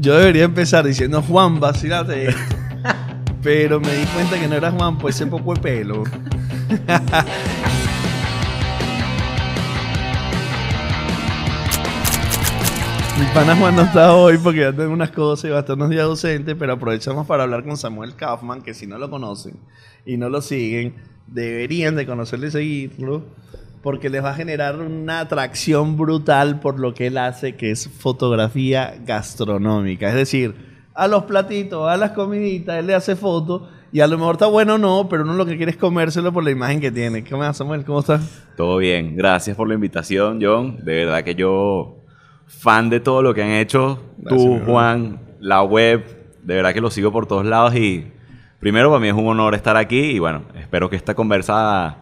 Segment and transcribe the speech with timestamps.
[0.00, 2.34] Yo debería empezar diciendo Juan, vacílate.
[3.42, 6.04] Pero me di cuenta que no era Juan, pues ese poco de pelo.
[13.18, 15.76] Mi pana Juan no está hoy porque ya tengo unas cosas y va a estar
[15.76, 19.58] unos días ausente, pero aprovechamos para hablar con Samuel Kaufman, que si no lo conocen
[20.06, 20.94] y no lo siguen,
[21.26, 23.24] deberían de conocerlo y seguirlo,
[23.82, 27.88] porque les va a generar una atracción brutal por lo que él hace, que es
[27.88, 30.08] fotografía gastronómica.
[30.08, 30.54] Es decir,
[30.94, 34.46] a los platitos, a las comiditas, él le hace fotos y a lo mejor está
[34.46, 37.24] bueno o no, pero uno lo que quiere es comérselo por la imagen que tiene.
[37.24, 37.84] ¿Qué más, Samuel?
[37.84, 38.46] ¿Cómo estás?
[38.56, 40.78] Todo bien, gracias por la invitación, John.
[40.84, 42.04] De verdad que yo,
[42.46, 46.90] fan de todo lo que han hecho, tú, Juan, la web, de verdad que lo
[46.90, 48.06] sigo por todos lados y
[48.60, 52.01] primero para mí es un honor estar aquí y bueno, espero que esta conversa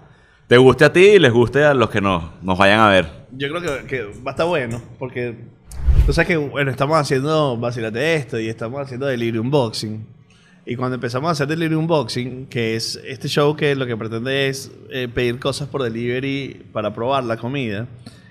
[0.51, 3.07] te guste a ti y les guste a los que nos, nos vayan a ver.
[3.31, 5.37] Yo creo que, que va a estar bueno, porque
[6.05, 10.05] tú sabes que, bueno, estamos haciendo Vacilate esto y estamos haciendo Delirium Unboxing.
[10.67, 14.48] Y cuando empezamos a hacer Delirium Unboxing, que es este show que lo que pretende
[14.48, 17.87] es eh, pedir cosas por delivery para probar la comida,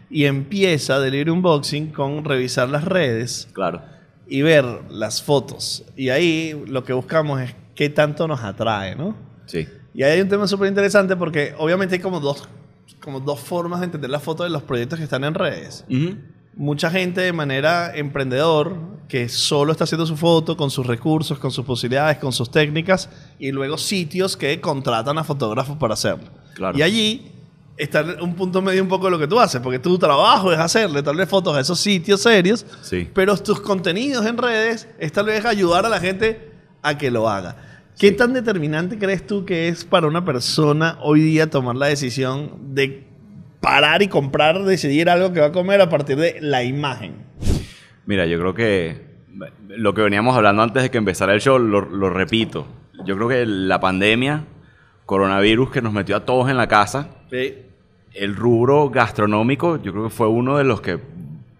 [0.09, 3.81] y empieza Delirium Unboxing con revisar las redes Claro.
[4.27, 5.85] y ver las fotos.
[5.95, 9.15] Y ahí lo que buscamos es qué tanto nos atrae, ¿no?
[9.45, 9.69] Sí.
[9.93, 12.47] Y ahí hay un tema súper interesante porque obviamente hay como dos,
[13.01, 15.83] como dos formas de entender la foto de los proyectos que están en redes.
[16.55, 18.75] Mucha gente de manera emprendedor
[19.07, 23.09] que solo está haciendo su foto con sus recursos, con sus posibilidades, con sus técnicas
[23.39, 26.29] y luego sitios que contratan a fotógrafos para hacerlo.
[26.55, 26.77] Claro.
[26.77, 27.31] Y allí
[27.77, 30.59] está un punto medio un poco de lo que tú haces, porque tu trabajo es
[30.59, 33.09] hacerle tal vez fotos a esos sitios serios, Sí.
[33.13, 36.51] pero tus contenidos en redes es tal vez ayudar a la gente
[36.81, 37.55] a que lo haga.
[37.99, 42.73] ¿Qué tan determinante crees tú que es para una persona hoy día tomar la decisión
[42.73, 43.03] de
[43.59, 47.15] parar y comprar, decidir algo que va a comer a partir de la imagen?
[48.05, 49.01] Mira, yo creo que
[49.67, 52.67] lo que veníamos hablando antes de que empezara el show, lo, lo repito.
[53.03, 54.45] Yo creo que la pandemia,
[55.05, 57.09] coronavirus que nos metió a todos en la casa,
[58.13, 60.99] el rubro gastronómico, yo creo que fue uno de los que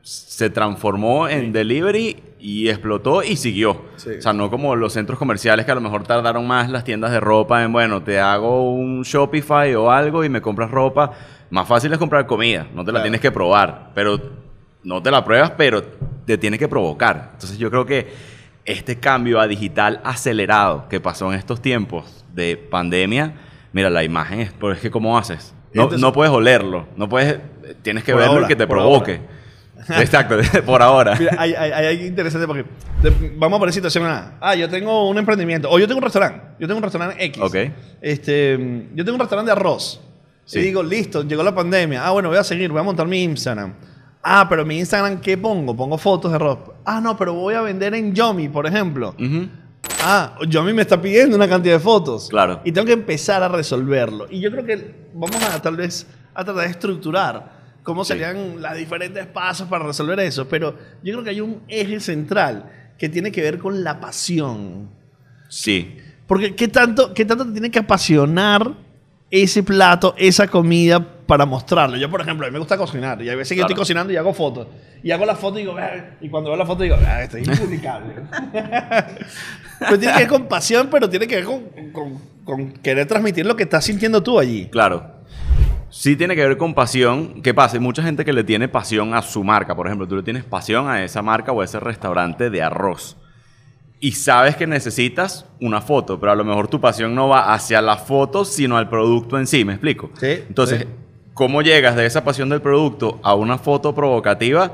[0.04, 3.82] se transformó en delivery y explotó y siguió.
[3.98, 4.12] Sí.
[4.18, 7.12] O sea, no como los centros comerciales que a lo mejor tardaron más las tiendas
[7.12, 11.12] de ropa en, bueno, te hago un Shopify o algo y me compras ropa.
[11.50, 13.04] Más fácil es comprar comida, no te la Claro.
[13.04, 14.20] tienes que probar, pero
[14.84, 15.84] no te la pruebas, pero
[16.26, 17.32] te tiene que provocar.
[17.34, 18.08] Entonces yo creo que
[18.66, 23.34] este cambio a digital acelerado que pasó en estos tiempos de pandemia,
[23.74, 25.54] mira, la imagen es, pero es que ¿cómo haces?
[25.74, 27.40] No, Entonces- no puedes olerlo, no puedes,
[27.82, 29.22] tienes que verlo ahora, y que te provoque.
[30.00, 31.16] Exacto, por ahora.
[31.18, 32.66] Mira, hay, hay, hay algo interesante porque
[33.02, 34.38] de- vamos a poner situación A.
[34.42, 35.70] Ah, yo tengo un emprendimiento.
[35.70, 36.42] O yo tengo un restaurante.
[36.60, 37.42] Yo tengo un restaurante X.
[37.42, 37.56] Ok.
[38.02, 38.58] Este,
[38.96, 40.02] yo tengo un restaurante de arroz.
[40.46, 40.60] Sí.
[40.60, 42.06] Y digo, listo, llegó la pandemia.
[42.06, 43.74] Ah, bueno, voy a seguir, voy a montar mi Instagram.
[44.24, 45.76] Ah, pero mi Instagram, ¿qué pongo?
[45.76, 46.60] Pongo fotos de arroz.
[46.86, 49.16] Ah, no, pero voy a vender en Yomi, por ejemplo.
[49.20, 49.48] Ujú.
[50.04, 52.28] Ah, Yomi me está pidiendo una cantidad de fotos.
[52.30, 52.62] Claro.
[52.66, 54.28] Y tengo que empezar a resolverlo.
[54.30, 57.59] Y yo creo que vamos a tal vez a tratar de estructurar
[57.90, 58.14] cómo Sí.
[58.14, 60.48] serían los diferentes pasos para resolver eso.
[60.48, 64.90] Pero yo creo que hay un eje central que tiene que ver con la pasión.
[65.50, 68.74] Sí, Porque ¿qué tanto, qué tanto te tiene que apasionar
[69.32, 71.98] ese plato, esa comida para mostrarlo?
[71.98, 73.20] Yo, por ejemplo, a mí me gusta cocinar.
[73.24, 73.68] Y hay veces que Claro.
[73.72, 74.68] estoy cocinando y hago fotos.
[75.02, 75.76] Y hago la foto y digo,
[76.22, 78.14] y cuando veo la foto digo, "Ah, esto es impublicable.
[79.88, 83.46] pues tiene que ver con pasión, pero tiene que ver con, con- con querer transmitir
[83.46, 84.68] lo que estás sintiendo tú allí.
[84.72, 85.19] claro.
[85.90, 87.42] Sí tiene que ver con pasión.
[87.42, 87.78] ¿Qué pasa?
[87.78, 89.76] Hay mucha gente que le tiene pasión a su marca.
[89.76, 93.18] Por ejemplo, tú le tienes pasión a esa marca o a ese restaurante de arroz.
[94.00, 97.82] Y sabes que necesitas una foto, pero a lo mejor tu pasión no va hacia
[97.82, 99.66] la foto, sino al producto en sí.
[99.66, 100.10] ¿Me explico?
[100.20, 100.88] Sí, Entonces, sí.
[101.34, 104.72] ¿cómo llegas de esa pasión del producto a una foto provocativa?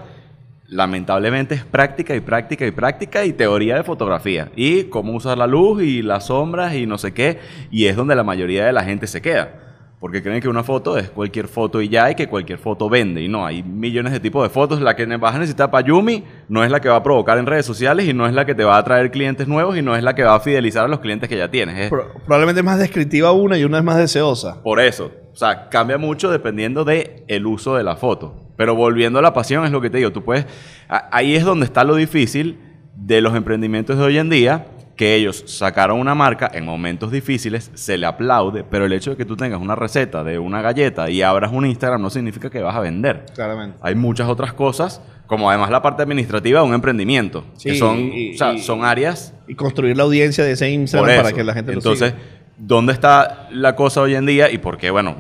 [0.68, 4.52] Lamentablemente es práctica y práctica y práctica y teoría de fotografía.
[4.56, 7.40] Y cómo usar la luz y las sombras y no sé qué.
[7.72, 9.65] Y es donde la mayoría de la gente se queda.
[10.06, 13.24] Porque creen que una foto es cualquier foto y ya, y que cualquier foto vende.
[13.24, 14.80] Y no, hay millones de tipos de fotos.
[14.80, 17.48] La que vas a necesitar para Yumi no es la que va a provocar en
[17.48, 19.96] redes sociales y no es la que te va a traer clientes nuevos y no
[19.96, 21.76] es la que va a fidelizar a los clientes que ya tienes.
[21.80, 24.62] Es Pro- probablemente es más descriptiva una y una es más deseosa.
[24.62, 25.10] por eso.
[25.34, 28.52] O sea, cambia mucho dependiendo de el uso de la foto.
[28.58, 30.12] Pero volviendo a la pasión, es lo que te digo.
[30.12, 30.46] Tú puedes.
[30.88, 32.60] Ahí es donde está lo difícil
[32.96, 34.68] de los emprendimientos de hoy en día.
[34.96, 39.18] Que ellos sacaron una marca en momentos difíciles, se le aplaude, pero el hecho de
[39.18, 42.62] que tú tengas una receta de una galleta y abras un Instagram no significa que
[42.62, 43.26] vas a vender.
[43.36, 43.78] Claramente.
[43.82, 48.36] Hay muchas otras cosas, como además la parte administrativa de un emprendimiento, que son, y-
[48.36, 51.54] o sea, y- son áreas Y construir la audiencia de ese Instagram para que la
[51.54, 52.22] gente lo Entonces, siga.
[52.58, 54.50] ¿dónde está la cosa hoy en día?
[54.50, 55.18] Y por qué, bueno,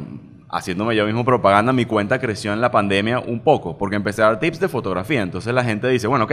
[0.57, 4.25] haciéndome yo mismo propaganda, mi cuenta creció en la pandemia un poco, porque empecé a
[4.27, 5.21] dar tips de fotografía.
[5.21, 6.31] Entonces la gente dice, bueno, ok,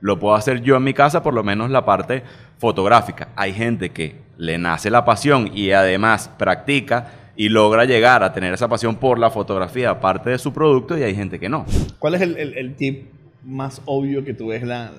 [0.00, 2.22] lo puedo hacer yo en mi casa, por lo menos la parte
[2.58, 3.28] fotográfica.
[3.36, 8.52] Hay gente que le nace la pasión y además practica y logra llegar a tener
[8.52, 11.64] esa pasión por la fotografía aparte de su producto y hay gente que no.
[11.98, 13.08] ¿Cuál es el, el- el tip
[13.44, 14.92] más obvio que tú ves, la,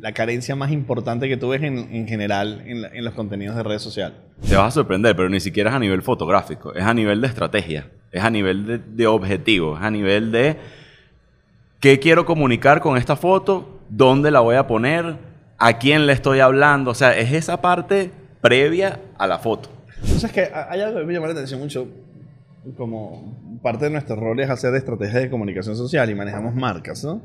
[0.00, 3.56] la carencia más importante que tú ves en, en general en, la- en los contenidos
[3.56, 4.16] de redes sociales?
[4.48, 7.26] Te vas a sorprender, pero ni siquiera es a nivel fotográfico, es a nivel de
[7.26, 10.56] estrategia, es a nivel de, de objetivo, es a nivel de
[11.80, 15.16] qué quiero comunicar con esta foto, dónde la voy a poner,
[15.58, 18.10] a quién le estoy hablando, o sea, es esa parte
[18.40, 19.70] previa a la foto.
[20.02, 21.88] Entonces, que hay algo que me llama la atención mucho,
[22.76, 27.20] como parte de nuestro rol es hacer estrategias de comunicación social y manejamos marcas, ¿no?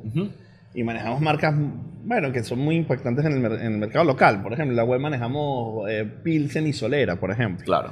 [0.74, 1.54] Y manejamos marcas,
[2.04, 4.42] bueno, que son muy impactantes en el, en el mercado local.
[4.42, 7.64] Por ejemplo, en la web manejamos eh, Pilsen y Solera, por ejemplo.
[7.64, 7.92] Claro.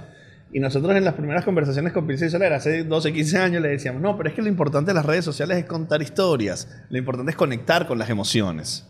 [0.53, 3.69] Y nosotros en las primeras conversaciones con Pilsen y Solera, hace 12, 15 años, le
[3.69, 6.67] decíamos, no, pero es que lo importante de las redes sociales es contar historias.
[6.89, 8.87] Lo importante es conectar con las emociones.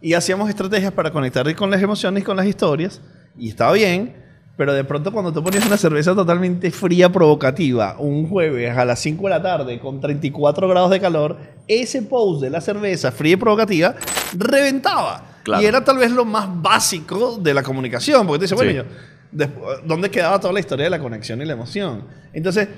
[0.00, 3.00] Y hacíamos estrategias para conectar con las emociones y con las historias.
[3.36, 4.14] Y estaba bien,
[4.58, 8.98] pero de pronto cuando tú ponías una cerveza totalmente fría, provocativa, un jueves a las
[8.98, 13.32] 5 de la tarde con 34 grados de calor, ese post de la cerveza fría
[13.34, 13.94] y provocativa
[14.36, 15.24] reventaba.
[15.44, 15.62] Claro.
[15.62, 18.76] Y era tal vez lo más básico de la comunicación, porque tú dices, bueno, Sí.
[18.78, 18.84] yo,
[19.32, 22.02] después, ¿dónde quedaba toda la historia de la conexión y la emoción?
[22.32, 22.68] Entonces,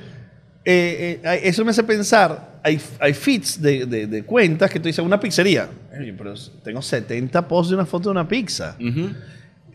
[0.65, 4.87] eh, eh, eso me hace pensar, hay, hay feeds de, de- de cuentas que tú
[4.87, 5.69] dices, una pizzería.
[6.17, 8.77] Pero tengo 70 posts de una foto de una pizza.
[8.79, 9.09] Ujú.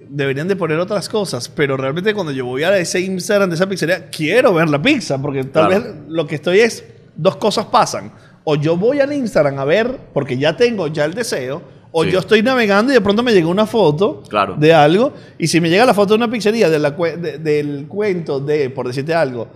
[0.10, 3.68] Deberían de poner otras cosas, pero realmente cuando yo voy a ese Instagram de esa
[3.68, 5.84] pizzería, quiero ver la pizza, porque tal Claro.
[5.84, 6.84] vez lo que estoy es,
[7.16, 8.12] dos cosas pasan.
[8.44, 11.62] O yo voy al Instagram a ver, porque ya tengo ya el deseo,
[11.92, 12.12] o Sí.
[12.12, 14.56] yo estoy navegando y de pronto me llega una foto Claro.
[14.58, 17.38] de algo, y si me llega la foto de una pizzería de la cue- de-
[17.40, 19.48] del cuento de, por decirte algo,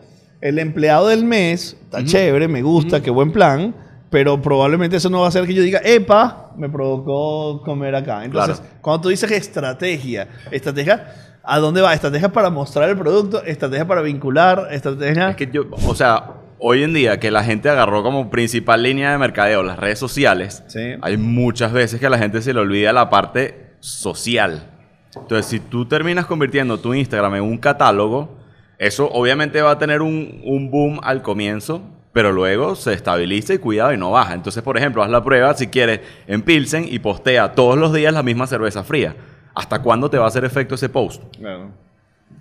[0.42, 3.75] el empleado del mes, está chévere, me gusta, qué buen plan,
[4.10, 8.24] pero probablemente eso no va a hacer que yo diga, epa, me provocó comer acá.
[8.26, 8.74] Entonces, Claro.
[8.82, 11.14] cuando tú dices estrategia, estrategia,
[11.44, 11.94] ¿a dónde va?
[11.94, 15.30] Estrategia para mostrar el producto, estrategia para vincular, estrategia...
[15.30, 19.12] Es que yo, o sea, hoy en día que la gente agarró como principal línea
[19.12, 20.96] de mercadeo las redes sociales, Sí.
[21.02, 24.72] hay muchas veces que a la gente se le olvida la parte social.
[25.16, 28.38] Entonces, si tú terminas convirtiendo tu Instagram en un catálogo,
[28.78, 31.82] eso obviamente va a tener un, un boom al comienzo,
[32.14, 34.34] pero luego se estabiliza y cuidado y no baja.
[34.34, 38.14] Entonces, por ejemplo, haz la prueba si quieres en Pilsen y postea todos los días
[38.14, 39.16] la misma cerveza fría.
[39.56, 41.22] ¿Hasta cuándo te va a hacer efecto ese post?
[41.38, 41.72] Claro.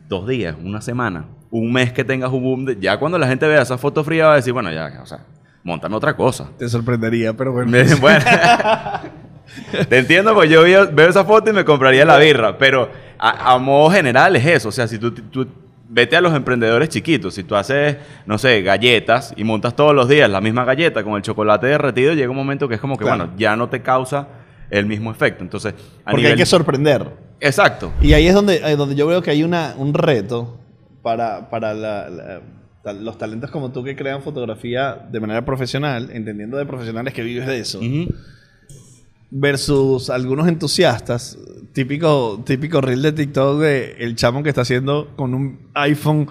[0.08, 2.64] dos días, una semana, un mes que tengas un boom.
[2.64, 5.06] de- ya cuando la gente vea esa foto fría va a decir, bueno, ya, o
[5.06, 5.20] sea,
[5.62, 6.48] montame otra cosa.
[6.58, 7.70] Te sorprendería, pero bueno.
[7.70, 8.24] Me- bueno,
[9.88, 13.52] te entiendo, pues yo veo, veo esa foto y me compraría la birra, pero a,
[13.52, 14.68] a modo general es eso.
[14.68, 15.46] O sea, si tú, tú-
[15.88, 17.96] vete a los emprendedores chiquitos, si tú haces,
[18.26, 22.12] no sé, galletas y montas todos los días la misma galleta con el chocolate derretido,
[22.14, 23.24] llega un momento que es como que, Claro.
[23.26, 24.28] bueno, ya no te causa
[24.70, 25.42] el mismo efecto.
[25.42, 25.72] Entonces,
[26.04, 26.32] a Porque nivel...
[26.32, 27.06] hay que sorprender.
[27.40, 27.90] Exacto.
[28.02, 30.58] Y ahí es donde, ahí es donde yo veo que hay una, un reto
[31.02, 32.40] para, para la- la-
[32.92, 37.46] los talentos como tú que crean fotografía de manera profesional, entendiendo de profesionales que vives
[37.46, 38.08] de eso, Ujú.
[39.30, 41.38] Versus algunos entusiastas,
[41.72, 46.28] típico, típico reel de TikTok de el chamo que está haciendo con un iPhone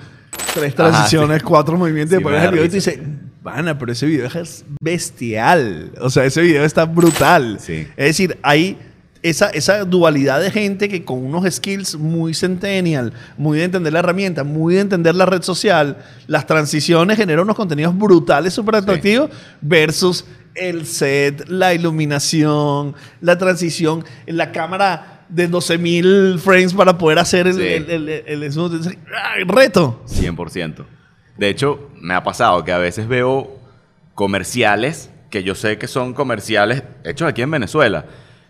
[0.54, 3.00] tres Ajá, transiciones, cuatro movimientos, Sí, y da el video y dices,
[3.44, 5.94] Vana, pero ese video es bestial.
[6.02, 7.60] O sea, ese video está brutal.
[7.62, 7.88] Sí.
[7.96, 8.78] Es decir, hay
[9.24, 14.00] esa, esa dualidad de gente que con unos skills muy centennial, muy de entender la
[14.00, 15.98] herramienta, muy de entender la red social,
[16.28, 19.30] las transiciones generan unos contenidos brutales, súper atractivos,
[19.62, 27.48] versus el set, la iluminación, la transición, la cámara de 12.000 frames para poder hacer
[27.48, 27.62] el, Sí.
[27.62, 30.02] el- el- el- el reto.
[30.06, 30.86] 100%.
[31.38, 33.58] De hecho, me ha pasado que a veces veo
[34.16, 38.06] comerciales que yo sé que son comerciales hechos aquí en Venezuela.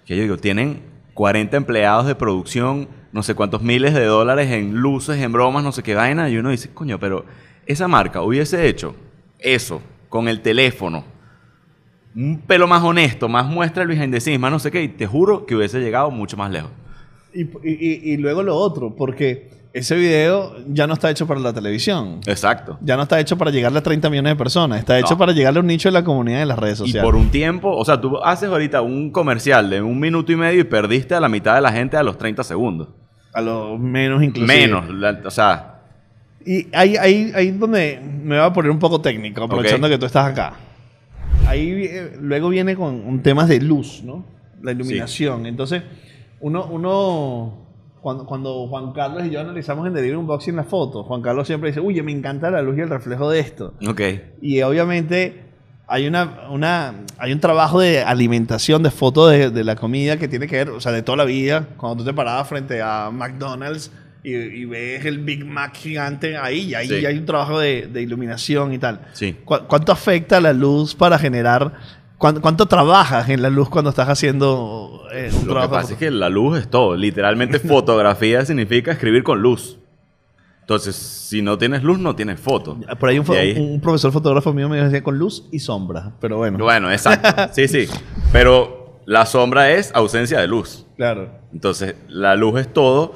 [0.07, 0.81] Que yo digo, tienen
[1.13, 5.71] 40 empleados de producción, no sé cuántos miles de dólares en luces, en bromas, no
[5.71, 6.29] sé qué vaina.
[6.29, 7.25] Y uno dice, coño, pero
[7.65, 8.95] esa marca hubiese hecho
[9.37, 11.03] eso con el teléfono.
[12.15, 14.81] Un pelo más honesto, más muestra el behind the más no sé qué.
[14.81, 16.71] Y te juro que hubiese llegado mucho más lejos.
[17.33, 22.19] Y- y luego lo otro, porque ese video ya no está hecho para la televisión.
[22.25, 22.77] Exacto.
[22.81, 24.79] Ya no está hecho para llegarle a 30 millones de personas.
[24.79, 25.17] Está hecho No.
[25.17, 27.03] para llegarle a un nicho de la comunidad de las redes Y sociales.
[27.03, 30.59] por un tiempo, o sea, tú haces ahorita un comercial de un minuto y medio
[30.61, 32.89] y perdiste a la mitad de la gente a los 30 segundos.
[33.33, 34.61] A lo menos inclusive.
[34.67, 35.73] Menos, la- o sea,
[36.45, 40.05] Y ahí, ahí, ahí donde me voy a poner un poco técnico, aprovechando que tú
[40.05, 40.53] estás acá.
[41.45, 44.25] Ahí eh, luego viene con temas de luz, ¿no?
[44.61, 45.45] La iluminación.
[45.45, 45.83] Entonces,
[46.39, 47.66] uno, uno
[48.07, 51.71] cuando, cuando Juan Carlos y yo analizamos en Delivery Unboxing la foto, Juan Carlos siempre
[51.71, 53.73] dice, uy, me encanta la luz y el reflejo de esto.
[53.85, 54.01] ok.
[54.41, 55.43] Y obviamente
[55.87, 60.29] hay una, una hay un trabajo de alimentación, de foto de, de la comida que
[60.29, 61.67] tiene que ver, o sea, de toda la vida.
[61.75, 63.91] Cuando tú te parabas frente a McDonald's
[64.23, 67.05] y, y ves el Big Mac gigante ahí, y ahí Sí.
[67.05, 69.01] hay un trabajo de, de iluminación y tal.
[69.13, 69.35] Sí.
[69.45, 71.73] ¿Cu- ¿Cuánto afecta la luz para generar?
[72.17, 75.71] ¿Cuánto, cuánto trabajas en la luz cuando estás haciendo eh, un Lo que trabajo?
[75.73, 76.95] pasa es que la luz es todo.
[76.95, 79.77] Literalmente fotografía significa escribir con luz.
[80.61, 82.77] Entonces, si no tienes luz, no tienes foto.
[82.99, 86.37] Por ahí un, ahí- un profesor fotógrafo mío me decía con luz y sombra, pero
[86.37, 86.57] bueno.
[86.57, 87.29] Bueno, exacto.
[87.53, 87.87] Sí, sí.
[88.33, 90.85] Pero la sombra es ausencia de luz.
[90.97, 91.29] Claro.
[91.53, 93.13] Entonces, la luz es todo.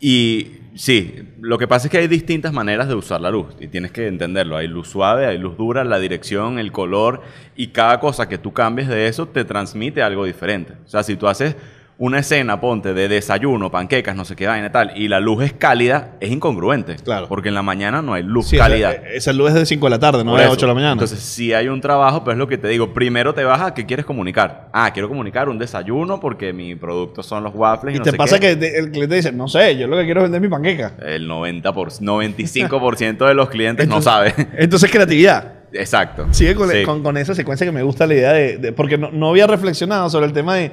[0.00, 3.46] Y sí, lo que pasa es que hay distintas maneras de usar la luz.
[3.60, 4.56] Y tienes que entenderlo.
[4.56, 7.22] Hay luz suave, hay luz dura, la dirección, el color.
[7.56, 10.74] Y cada cosa que tú cambies de eso te transmite algo diferente.
[10.84, 11.56] O sea, si tú haces
[11.98, 15.42] una escena, ponte, de desayuno, panquecas, no sé qué vaina y tal, y la luz
[15.44, 16.96] es cálida, es incongruente.
[16.96, 17.26] Claro.
[17.26, 18.92] Porque en la mañana no hay luz Sí, cálida.
[18.92, 20.52] esa, esa luz es de 5 de la tarde, no Por de eso.
[20.52, 20.92] 8 de la mañana.
[20.92, 22.92] Entonces, si hay un trabajo, pues es lo que te digo.
[22.92, 24.68] Primero te vas a qué quieres comunicar.
[24.74, 27.94] Ah, quiero comunicar un desayuno porque mi producto son los waffles.
[27.94, 28.58] Y, y no te sé pasa qué.
[28.58, 30.92] que el cliente dice, no sé, yo lo que quiero es vender mi panqueca.
[31.02, 34.34] El 90 por, 95% de los clientes no sabe.
[34.58, 35.52] Entonces, creatividad.
[35.72, 36.26] Exacto.
[36.30, 36.82] Sigue con, Sí.
[36.84, 38.58] con- con esa secuencia que me gusta la idea de...
[38.58, 40.72] de- porque no, no había reflexionado sobre el tema de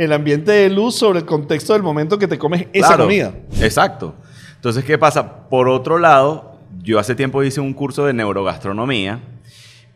[0.00, 3.34] el ambiente de luz, sobre el contexto del momento que te comes esa Claro, comida.
[3.60, 4.14] Exacto.
[4.56, 5.48] Entonces, ¿qué pasa?
[5.50, 9.20] Por otro lado, yo hace tiempo hice un curso de neurogastronomía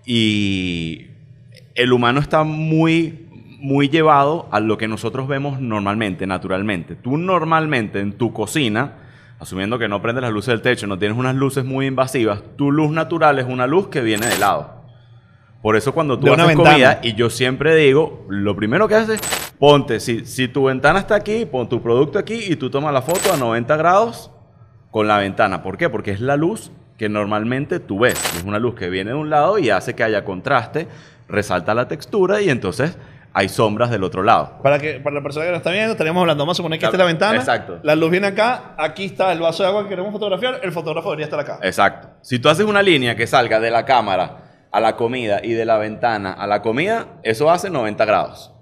[0.04, 1.06] y
[1.74, 3.28] el humano está muy,
[3.60, 6.96] muy llevado a lo que nosotros vemos normalmente, naturalmente.
[6.96, 8.98] Tú normalmente en tu cocina,
[9.38, 12.70] asumiendo que no prendes las luces del techo, no tienes unas luces muy invasivas, tu
[12.70, 14.84] luz natural es una luz que viene de lado.
[15.62, 16.70] Por eso cuando tú haces ventana.
[16.72, 19.18] comida, y yo siempre digo, lo primero que haces,
[19.58, 23.02] ponte, si, si tu ventana está aquí, pon tu producto aquí y tú tomas la
[23.02, 24.30] foto a 90 grados
[24.90, 25.62] con la ventana.
[25.62, 25.88] ¿Por qué?
[25.88, 28.14] Porque es la luz que normalmente tú ves.
[28.36, 30.88] Es una luz que viene de un lado y hace que haya contraste,
[31.28, 32.96] resalta la textura y entonces
[33.32, 34.60] hay sombras del otro lado.
[34.62, 36.84] Para, que, para la persona que lo está viendo, estaríamos hablando, vamos a suponer que
[36.84, 37.36] esta es la ventana.
[37.36, 37.80] Exacto.
[37.82, 41.10] La luz viene acá, aquí está el vaso de agua que queremos fotografiar, el fotógrafo
[41.10, 41.58] debería estar acá.
[41.62, 42.08] Exacto.
[42.22, 45.64] Si tú haces una línea que salga de la cámara a la comida y de
[45.64, 48.53] la ventana a la comida, eso hace 90 grados.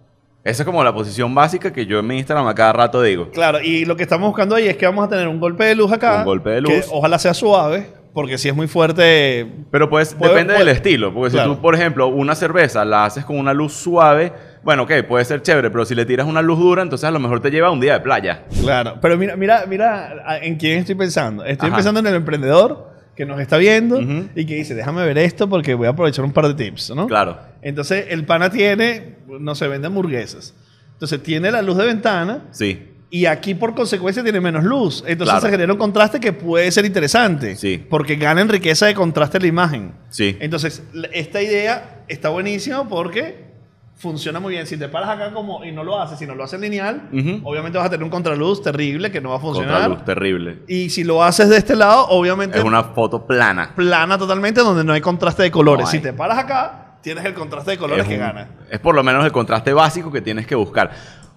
[0.44, 3.30] Esa es como la posición básica que yo en mi Instagram a cada rato digo.
[3.30, 5.76] Claro, y lo que estamos buscando ahí es que vamos a tener un golpe de
[5.76, 6.18] luz acá.
[6.20, 6.86] Un golpe de Que luz.
[6.90, 9.46] ojalá sea suave, porque si es muy fuerte.
[9.70, 11.14] Pero pues Puede- depende puede- del estilo.
[11.14, 11.50] Porque Claro.
[11.50, 14.32] si tú, por ejemplo, una cerveza la haces con una luz suave,
[14.64, 17.20] bueno, ok, puede ser chévere, pero si le tiras una luz dura, entonces a lo
[17.20, 18.42] mejor te lleva un día de playa.
[18.60, 18.96] Claro.
[19.00, 21.44] Pero mira, mira, mira en quién estoy pensando.
[21.44, 21.76] Estoy Ajá.
[21.76, 24.28] pensando en el emprendedor que nos está viendo Ujú.
[24.34, 27.06] y que dice, déjame ver esto porque voy a aprovechar un par de tips, ¿no?
[27.06, 27.51] Claro.
[27.62, 30.54] Entonces, el pana tiene, no se vende hamburguesas.
[30.94, 32.88] Entonces, tiene la luz de ventana Sí.
[33.10, 35.04] y aquí, por consecuencia, tiene menos luz.
[35.06, 35.40] Entonces, Claro.
[35.46, 37.56] se genera un contraste que puede ser interesante.
[37.56, 37.84] Sí.
[37.88, 39.92] Porque gana en riqueza de contraste la imagen.
[40.10, 40.36] Sí.
[40.40, 43.50] Entonces, esta idea está buenísima porque
[43.96, 44.66] funciona muy bien.
[44.66, 47.40] Si te paras acá como y no lo haces, si no lo haces lineal, Ujú.
[47.48, 49.74] obviamente vas a tener un contraluz terrible que no va a funcionar.
[49.82, 50.58] Contraluz terrible.
[50.66, 53.72] Y si lo haces de este lado, obviamente Es una foto plana.
[53.76, 55.84] plana totalmente donde no hay contraste de colores.
[55.86, 58.48] No si te paras acá, tienes el contraste de colores es que gana.
[58.70, 60.90] Es por lo menos el contraste básico que tienes que buscar.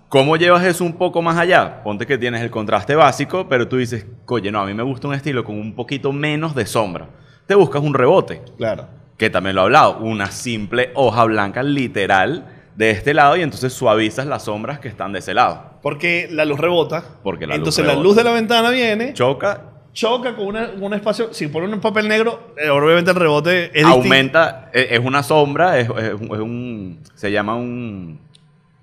[0.07, 1.83] ¿Cómo llevas eso un poco más allá?
[1.83, 5.07] Ponte que tienes el contraste básico, pero tú dices, oye, no, a mí me gusta
[5.07, 7.07] un estilo con un poquito menos de sombra.
[7.47, 8.87] Te buscas un rebote, Claro.
[9.17, 12.45] que también lo he hablado, una simple hoja blanca literal
[12.75, 15.79] de este lado y entonces suavizas las sombras que están de ese lado.
[15.81, 17.03] Porque la luz rebota.
[17.23, 18.07] Porque la luz Entonces la rebota.
[18.07, 19.61] luz de la ventana viene, Choca,
[19.95, 21.33] choca con una- un espacio.
[21.33, 25.79] Si pone un papel negro, eh, obviamente el rebote es aumenta, es, es una sombra,
[25.79, 28.19] es, es un- es un, se llama un,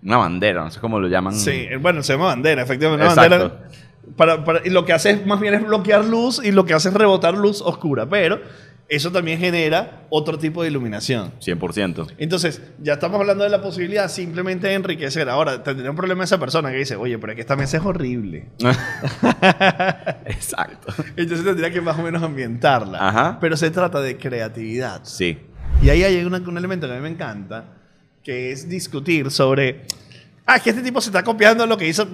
[0.03, 1.35] una bandera, no sé cómo lo llaman.
[1.35, 3.05] Sí, eh, bueno, se llama bandera, efectivamente.
[3.05, 3.39] Una Exacto.
[3.39, 3.69] bandera.
[4.17, 6.75] Para, para- y lo que hace es más bien es bloquear luz y lo que
[6.75, 8.07] hace es rebotar luz oscura.
[8.07, 8.41] Pero
[8.95, 11.33] eso también genera otro tipo de iluminación.
[11.41, 12.09] 100%.
[12.19, 15.29] Entonces, ya estamos hablando de la posibilidad simplemente de enriquecer.
[15.29, 17.85] Ahora, tendría un problema esa persona que dice, oye, pero es que esta mesa es
[17.85, 18.49] horrible.
[20.27, 20.93] Exacto.
[21.17, 22.99] Entonces tendría que más o menos ambientarla.
[23.09, 23.39] Ajá.
[23.41, 25.01] Pero se trata de creatividad.
[25.05, 25.39] Sí.
[25.83, 27.65] Y ahí hay una- un elemento que a mí me encanta,
[28.23, 29.83] que es discutir sobre,
[30.47, 32.07] ah, es que este tipo se está copiando lo que hizo...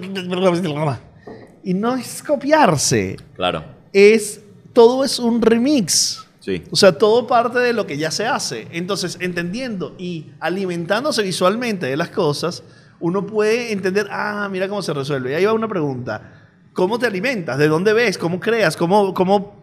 [1.63, 3.63] Y no es copiarse, Claro.
[3.91, 4.41] es,
[4.73, 6.25] todo es un remix.
[6.49, 6.63] Sí.
[6.71, 8.67] O sea, todo parte de lo que ya se hace.
[8.71, 12.63] Entonces, entendiendo y alimentándose visualmente de las cosas,
[12.99, 15.31] uno puede entender, ah, mira cómo se resuelve.
[15.31, 16.33] Y ahí va una pregunta.
[16.73, 17.57] ¿Cómo te alimentas?
[17.57, 18.17] ¿De dónde ves?
[18.17, 18.75] ¿Cómo creas?
[18.75, 19.59] ¿Cómo, cómo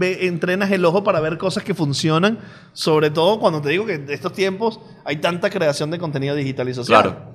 [0.00, 2.38] entrenas el ojo para ver cosas que funcionan?
[2.72, 6.68] Sobre todo cuando te digo que en estos tiempos hay tanta creación de contenido digital
[6.68, 7.02] y social.
[7.02, 7.34] Claro.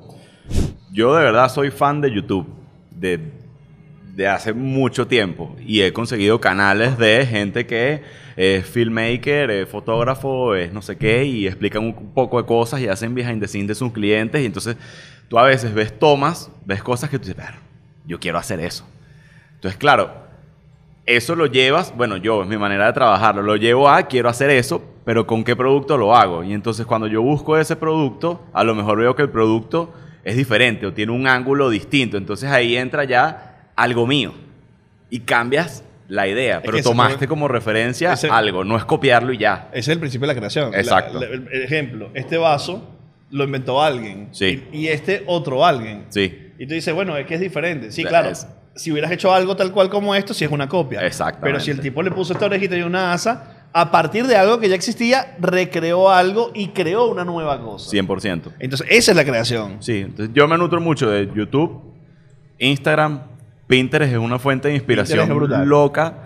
[0.91, 2.47] Yo de verdad soy fan de YouTube.
[2.89, 3.31] De,
[4.15, 8.01] de hace mucho tiempo y he conseguido canales de gente que
[8.37, 12.87] es filmmaker, es fotógrafo, es no sé qué y explican un poco de cosas y
[12.87, 14.77] hacen behind the scenes de sus clientes y entonces
[15.27, 17.57] tú a veces ves tomas, ves cosas que tú dices, "Pero,
[18.05, 18.85] yo quiero hacer eso.
[19.55, 20.11] Entonces, claro,
[21.07, 24.51] eso lo llevas, bueno, yo, es mi manera de trabajarlo, lo llevo a quiero hacer
[24.51, 26.43] eso, pero ¿con qué producto lo hago?
[26.43, 30.35] Y entonces cuando yo busco ese producto, a lo mejor veo que el producto es
[30.35, 32.17] diferente o tiene un ángulo distinto.
[32.17, 34.33] Entonces ahí entra ya algo mío
[35.09, 39.33] y cambias la idea, pero que tomaste fue- como referencia ese- algo, no es copiarlo
[39.33, 39.67] y ya.
[39.71, 40.73] Ese es el principio de la creación.
[40.73, 41.19] Exacto.
[41.19, 42.89] la- el el ejemplo, este vaso
[43.31, 44.29] lo inventó alguien.
[44.31, 44.63] Sí.
[44.71, 46.05] Y, y este otro alguien.
[46.09, 47.91] Sí, Y tú dices, bueno, es que es diferente.
[47.91, 48.31] Sí, Es- claro.
[48.75, 51.01] Si hubieras hecho algo tal cual como esto, sí es una copia.
[51.05, 51.45] Exactamente.
[51.47, 54.59] Pero si el tipo le puso esta orejita y una asa, a partir de algo
[54.59, 57.89] que ya existía, recreó algo y creó una nueva cosa.
[57.89, 58.53] 100%.
[58.59, 59.77] Entonces, esa es la creación.
[59.83, 61.81] Sí, entonces yo me nutro mucho de YouTube,
[62.59, 63.21] Instagram,
[63.67, 65.29] Pinterest es una fuente de inspiración
[65.67, 66.23] loca.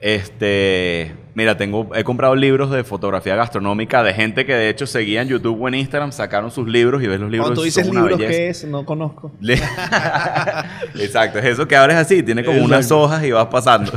[0.00, 5.22] Este, mira, tengo, he comprado libros de fotografía gastronómica de gente que de hecho seguía
[5.22, 7.48] en YouTube o en Instagram, sacaron sus libros y ves los libros.
[7.48, 8.18] Cuando tú son dices una libros.
[8.18, 8.64] ¿qué es?
[8.64, 9.32] No conozco.
[10.94, 13.92] Exacto, es eso que abres así, tiene como unas hojas y vas pasando.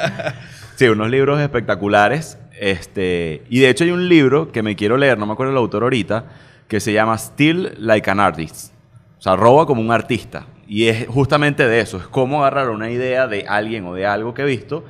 [0.76, 2.38] sí, unos libros espectaculares.
[2.58, 5.58] Este, y de hecho hay un libro que me quiero leer, no me acuerdo el
[5.58, 6.24] autor ahorita,
[6.68, 8.72] que se llama Still Like an Artist.
[9.18, 10.46] O sea, roba como un artista.
[10.66, 14.34] Y es justamente de eso, es cómo agarrar una idea de alguien o de algo
[14.34, 14.84] que he visto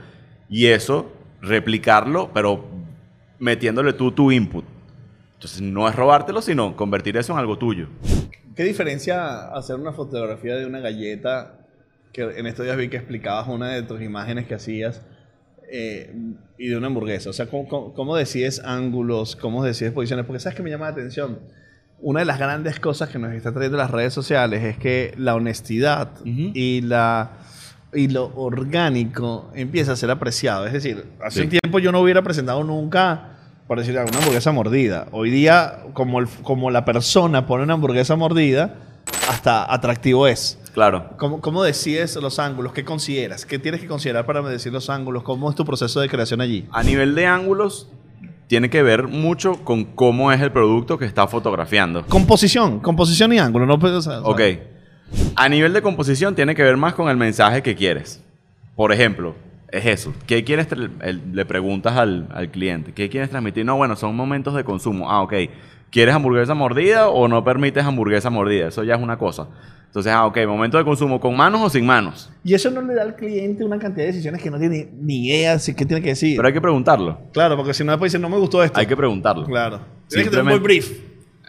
[0.49, 2.65] y eso replicarlo, pero
[3.39, 4.65] metiéndole tú tu input.
[5.35, 7.89] Entonces no es robártelo, sino convertir eso en algo tuyo.
[8.55, 11.59] ¿Qué diferencia hacer una fotografía de una galleta?
[12.13, 15.03] Que en estos días vi que explicabas una de tus imágenes que hacías
[15.71, 16.15] eh,
[16.57, 17.31] y de una hamburguesa.
[17.31, 19.35] O sea, ¿cómo, cómo, cómo decides ángulos?
[19.35, 20.25] ¿Cómo decides posiciones?
[20.25, 21.41] Porque sabes que me llama la atención.
[22.07, 25.35] Una de las grandes cosas que nos está trayendo las redes sociales es que la
[25.35, 27.31] honestidad y la
[27.95, 30.67] y lo orgánico empieza a ser apreciado.
[30.67, 31.45] Es decir, hace Sí.
[31.45, 33.29] un tiempo yo no hubiera presentado nunca,
[33.67, 35.07] por decir una hamburguesa mordida.
[35.13, 38.75] Hoy día, como, el- como la persona pone una hamburguesa mordida,
[39.31, 40.59] hasta atractivo es.
[40.75, 41.09] Claro.
[41.17, 42.73] ¿Cómo, ¿Cómo decides los ángulos?
[42.75, 43.47] ¿Qué consideras?
[43.47, 45.23] ¿Qué tienes que considerar para decir los ángulos?
[45.23, 46.67] ¿Cómo es tu proceso de creación allí?
[46.73, 47.89] A nivel de ángulos,
[48.47, 52.05] tiene que ver mucho con cómo es el producto que está fotografiando.
[52.07, 53.67] Composición, composición y ángulo.
[53.67, 54.41] No puedes, o sea, Ok.
[55.37, 58.23] A nivel de composición, tiene que ver más con el mensaje que quieres.
[58.75, 59.35] Por ejemplo,
[59.71, 60.13] es eso.
[60.27, 60.67] ¿Qué quieres?
[60.73, 62.93] el- le preguntas al, al cliente.
[62.93, 63.65] ¿Qué quieres transmitir?
[63.65, 65.11] No, bueno, son momentos de consumo.
[65.11, 65.35] Ah, ok.
[65.95, 68.67] ¿Quieres hamburguesa mordida o no permites hamburguesa mordida?
[68.67, 69.47] Eso ya es una cosa.
[69.87, 70.39] Entonces, ah, ok.
[70.45, 72.33] Momento de consumo con manos o sin manos.
[72.43, 75.29] Y eso no le da al cliente una cantidad de decisiones que no tiene ni
[75.29, 76.35] idea de qué tiene que decir.
[76.37, 77.21] Pero hay que preguntarlo.
[77.33, 78.81] claro, porque si no después dice, no me gustó esto.
[78.81, 79.45] Hay que preguntarlo.
[79.45, 79.83] Claro.
[80.09, 80.99] Tienes que tener un buen brief.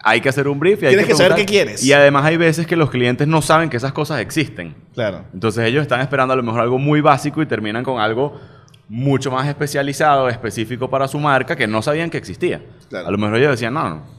[0.04, 1.46] Hay que hacer un brief y hay Tienes que saber preguntar.
[1.48, 1.84] qué quieres.
[1.84, 4.76] Y además hay veces que los clientes no saben que esas cosas existen.
[4.94, 5.24] Claro.
[5.34, 8.40] Entonces ellos están esperando a lo mejor algo muy básico y terminan con algo
[8.88, 12.62] mucho más especializado, específico para su marca, que no sabían que existía.
[12.90, 13.08] Claro.
[13.08, 14.15] A lo mejor ellos decían, no, no,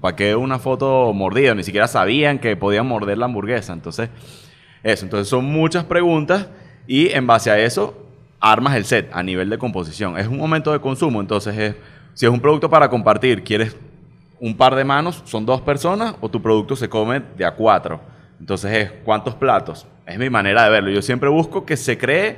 [0.00, 1.54] ¿para qué una foto mordida?
[1.54, 3.72] Ni siquiera sabían que podían morder la hamburguesa.
[3.72, 4.10] Entonces,
[4.82, 5.04] eso.
[5.04, 6.48] Entonces son muchas preguntas
[6.86, 8.06] y en base a eso
[8.40, 10.16] armas el set a nivel de composición.
[10.18, 11.74] Es un momento de consumo, entonces es,
[12.14, 13.76] si es un producto para compartir, quieres
[14.40, 18.00] un par de manos, son dos personas, o tu producto se come de a cuatro.
[18.38, 19.86] Entonces es cuántos platos.
[20.06, 20.90] Es mi manera de verlo.
[20.90, 22.36] Yo siempre busco que se cree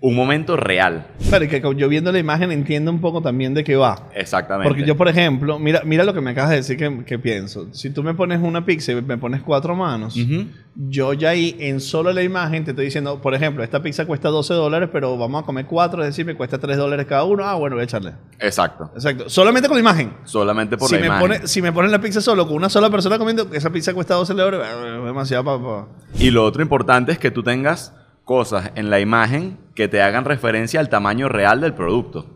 [0.00, 1.08] un momento real.
[1.18, 4.08] Y que yo viendo la imagen entiendo un poco también de qué va.
[4.14, 4.68] Exactamente.
[4.68, 7.66] Porque yo, por ejemplo, mira, mira lo que me acabas de decir que, que pienso.
[7.72, 10.16] Si tú me pones una pizza y me pones cuatro manos,
[10.76, 14.28] yo ya ahí en solo la imagen te estoy diciendo, por ejemplo, esta pizza cuesta
[14.28, 17.44] 12 dólares, pero vamos a comer cuatro, es decir, me cuesta 3 dólares cada uno.
[17.44, 18.12] Ah, bueno, voy a echarle.
[18.38, 18.90] Exacto.
[18.94, 19.28] Exacto.
[19.28, 20.12] Solamente con la imagen.
[20.24, 21.28] Solamente por Si la me, imagen.
[21.28, 24.14] pone, si me ponen la pizza solo con una sola persona comiendo, esa pizza cuesta
[24.14, 25.86] 12 dólares, eh, demasiado para...
[26.18, 27.92] Y lo otro importante es que tú tengas
[28.28, 32.26] cosas en la imagen que te hagan referencia al tamaño real del producto.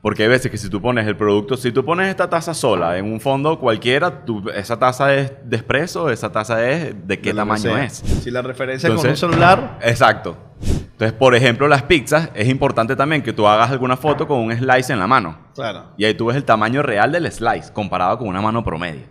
[0.00, 2.96] Porque hay veces que si tú pones el producto, si tú pones esta taza sola
[2.96, 7.30] en un fondo cualquiera, tú- esa taza es de espresso, esa taza es de qué
[7.32, 7.98] de tamaño es.
[7.98, 10.38] Si la referencia Entonces- con un celular, Exacto.
[10.62, 14.56] Entonces, por ejemplo, las pizzas, es importante también que tú hagas alguna foto con un
[14.56, 15.36] slice en la mano.
[15.54, 15.84] claro.
[15.98, 19.02] Y ahí tú ves el tamaño real del slice comparado con una mano promedio.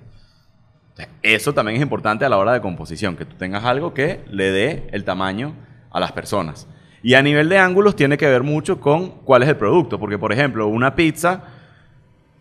[0.90, 4.24] Entonces, eso también es importante a la hora de composición, que tú tengas algo que
[4.32, 5.54] le dé el tamaño
[5.92, 6.68] a las personas.
[7.02, 10.18] Y a nivel de ángulos tiene que ver mucho con cuál es el producto, porque
[10.18, 11.44] por ejemplo, una pizza,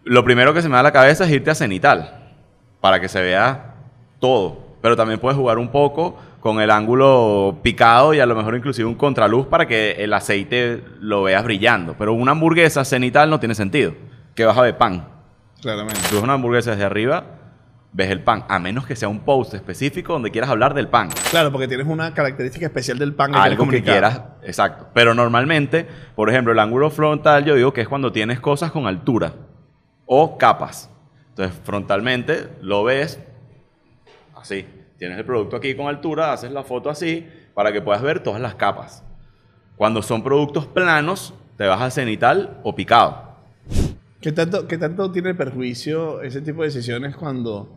[0.05, 2.35] lo primero que se me da a la cabeza es irte a cenital,
[2.81, 3.75] para que se vea
[4.19, 4.67] todo.
[4.83, 8.89] Pero también puedes jugar un poco con el ángulo picado y a lo mejor inclusive
[8.89, 11.95] un contraluz para que el aceite lo veas brillando.
[11.99, 13.95] Pero una hamburguesa cenital no tiene sentido.
[14.35, 15.09] Que vas a ver pan.
[15.61, 16.01] Claramente.
[16.09, 17.25] Tú ves una hamburguesa desde arriba,
[17.93, 21.09] ves el pan, a menos que sea un post específico donde quieras hablar del pan.
[21.31, 23.33] Claro, porque tienes una característica especial del pan.
[23.33, 24.89] que Algo que quieras, exacto.
[24.95, 28.87] Pero normalmente, por ejemplo, el ángulo frontal yo digo que es cuando tienes cosas con
[28.87, 29.33] altura
[30.07, 30.91] o capas.
[31.31, 33.21] Entonces, frontalmente lo ves
[34.37, 34.67] así.
[34.99, 38.41] Tienes el producto aquí con altura, haces la foto así para que puedas ver todas
[38.41, 39.05] las capas.
[39.77, 43.28] Cuando son productos planos, te vas al cenital o picado.
[44.21, 47.77] ¿Qué tanto, ¿Qué tanto tiene perjuicio ese tipo de decisiones cuando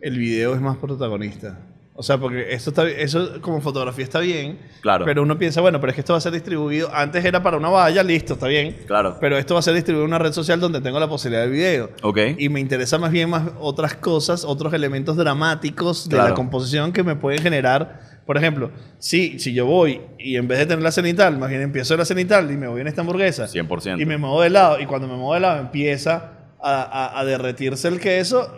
[0.00, 1.58] el video es más protagonista?
[1.94, 5.04] O sea, porque esto está, eso como fotografía está bien, Claro.
[5.04, 7.58] pero uno piensa, bueno, pero es que esto va a ser distribuido, antes era para
[7.58, 9.18] una valla, listo, está bien, Claro.
[9.20, 11.52] pero esto va a ser distribuido en una red social donde tengo la posibilidad del
[11.52, 11.90] video.
[12.02, 12.18] Ok.
[12.38, 17.02] Y me interesa más bien más otras cosas, otros elementos dramáticos de la composición que
[17.02, 18.00] me pueden generar.
[18.26, 21.60] Por ejemplo, si, si yo voy y en vez de tener la cenital, más bien
[21.62, 24.00] empiezo la cenital y me voy en esta hamburguesa 100%.
[24.00, 26.30] y me muevo de lado y cuando me muevo de lado empieza
[26.62, 28.56] a, a- a derretirse el queso,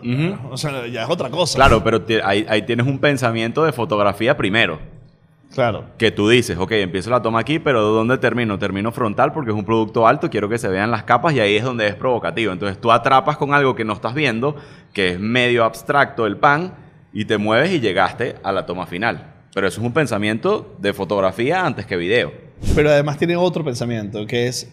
[0.51, 1.55] o sea, ya es otra cosa.
[1.57, 4.77] Claro, pero ahí, ahí tienes un pensamiento de fotografía primero.
[5.53, 5.85] Claro.
[5.97, 8.59] Que tú dices, ok, empiezo la toma aquí, pero ¿dónde termino?
[8.59, 11.55] Termino frontal porque es un producto alto, quiero que se vean las capas y ahí
[11.55, 12.51] es donde es provocativo.
[12.51, 14.55] Entonces tú atrapas con algo que no estás viendo,
[14.93, 16.73] que es medio abstracto el pan,
[17.13, 19.31] y te mueves y llegaste a la toma final.
[19.55, 22.33] Pero eso es un pensamiento de fotografía antes que video.
[22.75, 24.69] Pero además tiene otro pensamiento, que es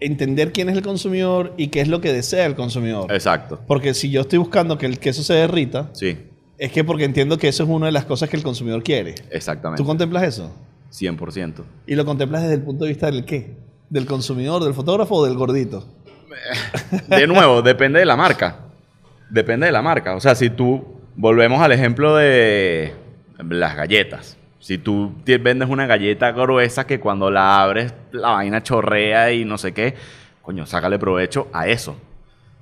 [0.00, 3.12] entender quién es el consumidor y qué es lo que desea el consumidor.
[3.12, 3.60] Exacto.
[3.66, 6.16] Porque si yo estoy buscando que el queso se derrita, Sí,
[6.56, 9.16] es que porque entiendo que eso es una de las cosas que el consumidor quiere.
[9.30, 9.82] exactamente.
[9.82, 10.50] ¿Tú contemplas eso?
[10.90, 11.62] 100%.
[11.86, 13.54] Y lo contemplas desde el punto de vista del qué?
[13.90, 15.86] ¿Del consumidor, del fotógrafo o del gordito?
[17.08, 18.60] De nuevo, depende de la marca.
[19.28, 20.16] Depende de la marca.
[20.16, 20.82] O sea, si tú,
[21.16, 22.94] volvemos al ejemplo de
[23.38, 24.36] las galletas.
[24.58, 29.58] Si tú vendes una galleta gruesa que cuando la abres la vaina chorrea y no
[29.58, 29.96] sé qué,
[30.40, 31.96] coño, sácale provecho a eso.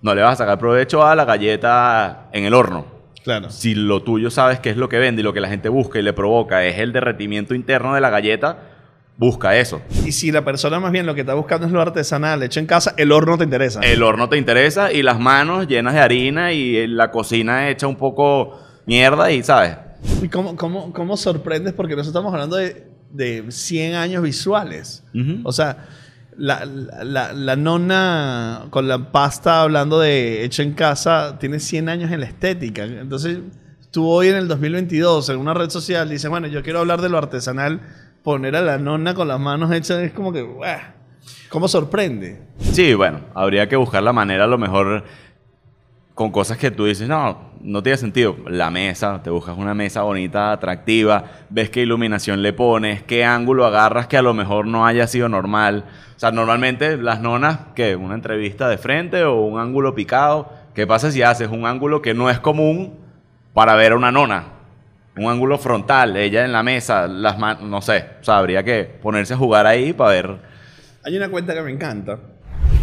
[0.00, 2.86] No le vas a sacar provecho a la galleta en el horno.
[3.22, 3.50] Claro.
[3.50, 5.98] Si lo tuyo sabes qué es lo que vende y lo que la gente busca
[5.98, 8.58] y le provoca es el derretimiento interno de la galleta,
[9.18, 9.82] busca eso.
[10.06, 12.66] Y si la persona más bien lo que está buscando es lo artesanal, hecho en
[12.66, 13.80] casa, el horno te interesa.
[13.80, 17.96] El horno te interesa y las manos llenas de harina y la cocina hecha un
[17.96, 19.76] poco mierda y, ¿sabes?
[20.22, 21.72] ¿Y cómo, cómo, cómo sorprendes?
[21.74, 25.04] Porque nosotros estamos hablando de, de 100 años visuales.
[25.44, 25.86] O sea,
[26.36, 31.88] la, la, la- la nona con la pasta hablando de hecho en casa tiene 100
[31.88, 32.84] años en la estética.
[32.84, 33.38] Entonces,
[33.90, 37.08] tú hoy en el 2022 en una red social dices, bueno, yo quiero hablar de
[37.08, 37.80] lo artesanal,
[38.22, 40.94] poner a la nona con las manos hechas es como que, ¡buah!
[41.48, 42.40] ¿cómo sorprende?
[42.72, 45.04] Sí, bueno, habría que buscar la manera a lo mejor
[46.20, 48.36] con cosas que tú dices, no, no tiene sentido.
[48.46, 53.64] La mesa, te buscas una mesa bonita, atractiva, ves qué iluminación le pones, qué ángulo
[53.64, 55.86] agarras que a lo mejor no haya sido normal.
[56.14, 60.86] O sea, normalmente las nonas, que una entrevista de frente o un ángulo picado, ¿qué
[60.86, 62.98] pasa si haces un ángulo que no es común
[63.54, 64.44] para ver a una nona?
[65.16, 68.04] Un ángulo frontal, ella en la mesa, las manos, no sé.
[68.20, 70.36] O sea, habría que ponerse a jugar ahí para ver.
[71.02, 72.18] Hay una cuenta que me encanta.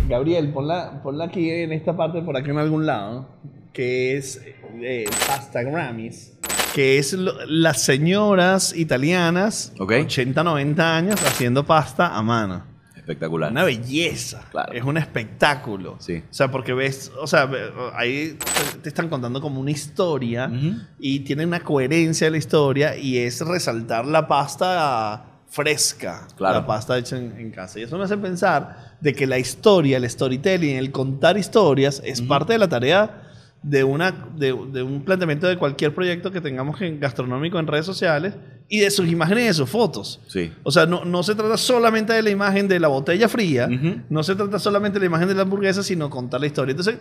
[0.08, 3.28] Gabriel, ponla, ponla aquí en esta parte, por aquí en algún lado,
[3.74, 4.42] que es
[4.82, 6.38] eh, Pasta Grammys,
[6.74, 9.94] que es lo- las señoras italianas, Ok.
[10.04, 12.64] 80, 90 años, haciendo pasta a mano.
[12.96, 13.52] Espectacular.
[13.52, 14.46] Una belleza.
[14.52, 14.74] Claro.
[14.74, 15.96] Es un espectáculo.
[16.00, 16.22] Sí.
[16.30, 18.38] O sea, porque ves, o sea, ve- ahí
[18.74, 20.76] te- te están contando como una historia Ujú.
[21.00, 26.60] y tiene una coherencia de la historia y es resaltar la pasta fresca, Claro.
[26.60, 27.80] la pasta hecha en, en casa.
[27.80, 32.22] Y eso me hace pensar de que la historia, el storytelling, el contar historias es
[32.22, 33.24] parte de la tarea
[33.64, 37.86] de, una, de, de un planteamiento de cualquier proyecto que tengamos en gastronómico en redes
[37.86, 38.34] sociales
[38.70, 40.20] y de sus imágenes y de sus fotos.
[40.28, 40.52] Sí.
[40.64, 43.68] O sea, no, no se trata solamente de la imagen de la botella fría,
[44.10, 46.72] no se trata solamente de la imagen de la hamburguesa, sino contar la historia.
[46.72, 46.98] Entonces,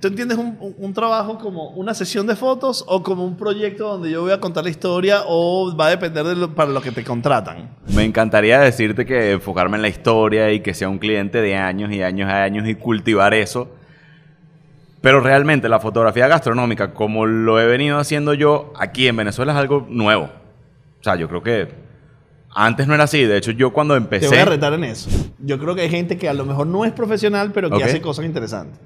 [0.00, 3.88] ¿tú entiendes un, un- un trabajo como una sesión de fotos o como un proyecto
[3.88, 6.80] donde yo voy a contar la historia o va a depender de lo- para lo
[6.82, 7.70] que te contratan?
[7.94, 11.90] Me encantaría decirte que enfocarme en la historia y que sea un cliente de años
[11.92, 13.68] y años y años y cultivar eso.
[15.00, 19.58] Pero realmente la fotografía gastronómica, como lo he venido haciendo yo aquí en Venezuela, es
[19.58, 20.24] algo nuevo.
[20.24, 21.68] O sea, yo creo que
[22.54, 23.24] antes no era así.
[23.24, 24.28] De hecho, yo cuando Te empecé...
[24.28, 25.08] voy a retar en eso.
[25.38, 27.82] Yo creo que hay gente que a lo mejor no es profesional, pero que Ok.
[27.84, 28.78] hace cosas interesantes.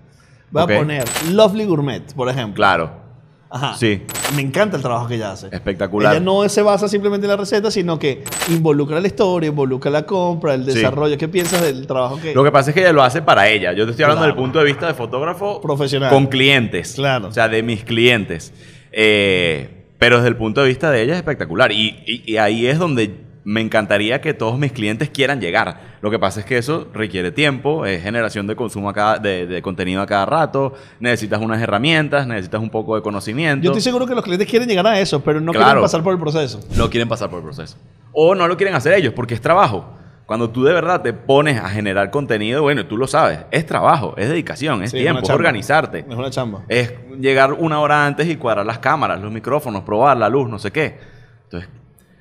[0.54, 2.54] Voy a poner Lovely Gourmet, por ejemplo.
[2.54, 3.02] Claro,
[3.50, 3.76] Ajá.
[3.76, 4.02] Sí.
[4.34, 5.46] Me encanta el trabajo que ella hace.
[5.52, 6.12] espectacular.
[6.16, 10.04] Ella no se basa simplemente en la receta, sino que involucra la historia, involucra la
[10.04, 10.74] compra, el Sí.
[10.74, 11.16] desarrollo.
[11.16, 12.34] ¿Qué piensas del trabajo que...
[12.34, 13.72] Lo que pasa es que ella lo hace para ella.
[13.72, 14.34] Yo te estoy hablando Claro.
[14.34, 16.10] del punto de vista de fotógrafo Profesional.
[16.10, 16.94] con clientes.
[16.94, 17.28] Claro.
[17.28, 18.52] O sea, de mis clientes.
[18.90, 21.70] Eh, pero desde el punto de vista de ella es espectacular.
[21.70, 25.98] Y, y- y ahí es donde me encantaría que todos mis clientes quieran llegar.
[26.00, 29.46] Lo que pasa es que eso requiere tiempo, es generación de consumo a cada- de,
[29.46, 33.62] de contenido a cada rato, necesitas unas herramientas, necesitas un poco de conocimiento.
[33.62, 35.66] Yo estoy seguro que los clientes quieren llegar a eso, pero no Claro.
[35.66, 36.60] quieren pasar por el proceso.
[36.76, 37.76] no quieren pasar por el proceso.
[38.12, 39.92] O no lo quieren hacer ellos porque es trabajo.
[40.26, 44.14] Cuando tú de verdad te pones a generar contenido, bueno, tú lo sabes, es trabajo,
[44.16, 45.36] es dedicación, es Sí, tiempo, es chamba.
[45.36, 45.98] organizarte.
[46.08, 46.62] Es una chamba.
[46.68, 50.58] Es llegar una hora antes y cuadrar las cámaras, los micrófonos, probar la luz, no
[50.58, 50.98] sé qué.
[51.42, 51.68] Entonces,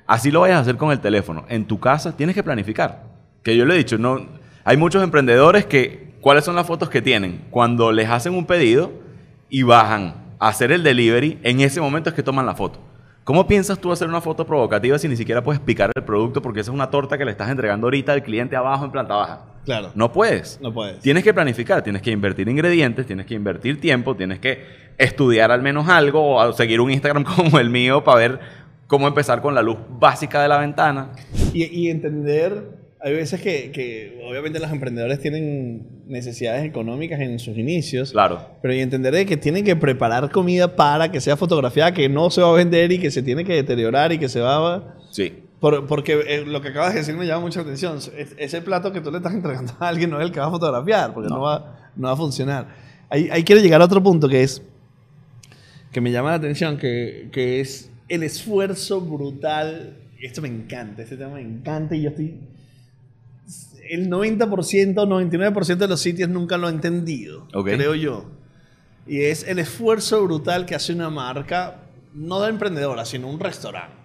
[0.06, 1.44] así lo vayas a hacer con el teléfono.
[1.48, 3.04] En tu casa tienes que planificar.
[3.42, 4.26] Que yo le he dicho, no,
[4.64, 7.44] hay muchos emprendedores que, ¿cuáles son las fotos que tienen?
[7.50, 8.92] Cuando les hacen un pedido
[9.48, 12.80] y bajan a hacer el delivery, en ese momento es que toman la foto.
[13.24, 16.60] ¿Cómo piensas tú hacer una foto provocativa si ni siquiera puedes picar el producto porque
[16.60, 19.40] esa es una torta que le estás entregando ahorita al cliente abajo en planta baja?
[19.64, 19.92] Claro.
[19.94, 20.60] No puedes.
[20.60, 21.00] No puedes.
[21.00, 24.66] Tienes que planificar, tienes que invertir ingredientes, tienes que invertir tiempo, tienes que
[24.98, 28.40] estudiar al menos algo o seguir un Instagram como el mío para ver
[28.86, 31.10] cómo empezar con la luz básica de la ventana.
[31.52, 32.62] Y, y entender,
[33.00, 38.12] hay veces que, que obviamente los emprendedores tienen necesidades económicas en sus inicios.
[38.12, 38.40] Claro.
[38.62, 42.30] Pero y entender de que tienen que preparar comida para que sea fotografiada, que no
[42.30, 44.94] se va a vender y que se tiene que deteriorar y que se va a...
[45.10, 45.32] Sí.
[45.60, 47.96] Por- porque eh, lo que acabas de decir me llama mucha atención.
[47.96, 50.46] Es- ese plato que tú le estás entregando a alguien no es el que va
[50.46, 51.40] a fotografiar, porque no, No.
[51.42, 52.66] va, no va a funcionar.
[53.08, 54.60] Ahí, ahí quiero llegar a otro punto que es,
[55.92, 59.98] que me llama la atención, que, que es el esfuerzo brutal.
[60.20, 62.40] Esto me encanta, este tema me encanta y yo estoy...
[63.90, 68.24] El 90%, 99% de los sitios nunca lo he entendido, creo yo.
[69.06, 71.82] Y es el esfuerzo brutal que hace una marca,
[72.14, 74.04] no de emprendedora, sino un restaurante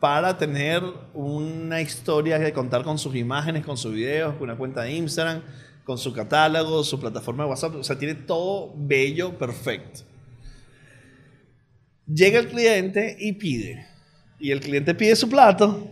[0.00, 4.82] para tener una historia que contar con sus imágenes, con sus videos, con una cuenta
[4.82, 5.42] de Instagram,
[5.84, 7.74] con su catálogo, su plataforma de WhatsApp.
[7.76, 10.00] O sea, tiene todo bello, perfecto.
[12.12, 13.86] Llega el cliente y pide.
[14.38, 15.86] Y el cliente pide su plato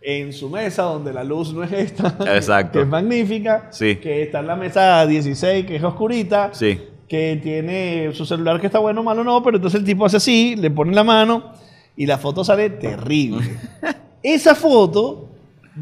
[0.00, 2.72] en su mesa, donde la luz no es esta, Exacto.
[2.78, 3.96] que es magnífica, Sí.
[3.96, 6.80] que está en la mesa 16, que es oscurita, Sí.
[7.08, 10.16] que tiene su celular que está bueno o malo no, pero entonces el tipo hace
[10.16, 11.52] así, le pone la mano
[11.96, 13.44] y la foto sale terrible.
[14.24, 15.28] esa foto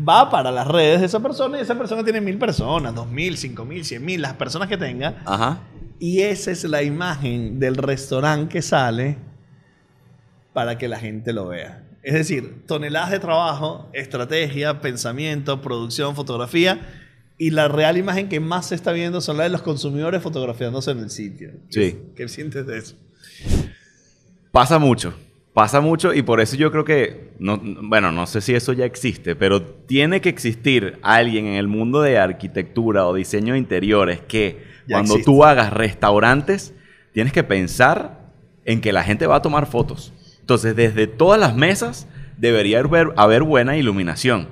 [0.07, 3.37] va para las redes de esa persona y esa persona tiene mil personas, dos mil,
[3.39, 5.23] cinco mil, cien mil, las personas que tenga.
[5.25, 5.61] Ajá.
[5.99, 9.17] Y esa es la imagen del restaurante que sale
[10.53, 11.85] para que la gente lo vea.
[12.03, 16.81] Es decir, toneladas de trabajo, estrategia, pensamiento, producción, fotografía.
[17.37, 20.91] Y la real imagen que más se está viendo son las de los consumidores fotografiándose
[20.91, 21.51] en el sitio.
[21.71, 21.99] Sí.
[22.15, 22.97] ¿Qué sientes de eso?
[24.53, 25.15] Pasa mucho.
[25.53, 28.85] Pasa mucho y por eso yo creo que, no, bueno, no sé si eso ya
[28.85, 34.21] existe, pero tiene que existir alguien en el mundo de arquitectura o diseño de interiores
[34.21, 35.25] que Ya cuando existe.
[35.25, 36.73] tú hagas restaurantes,
[37.13, 38.33] tienes que pensar
[38.65, 40.13] en que la gente va a tomar fotos.
[40.51, 44.49] Entonces, desde todas las mesas debería haber, haber buena iluminación.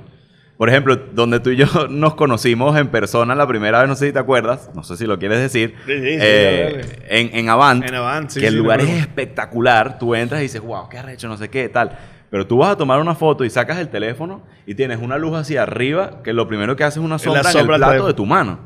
[0.57, 4.07] Por ejemplo, donde tú y yo nos conocimos en persona la primera vez, no sé
[4.07, 7.49] si te acuerdas, no sé si lo quieres decir, Sí, sí, sí, eh, en, en
[7.49, 11.27] Avant, En Avant, que el lugar es espectacular, tú entras y dices, wow, qué arrecho,
[11.27, 11.99] no sé qué, tal.
[12.31, 15.37] Pero tú vas a tomar una foto y sacas el teléfono y tienes una luz
[15.37, 18.07] hacia arriba que lo primero que hace es una la sombra en sombra el plato
[18.07, 18.61] de tu mano.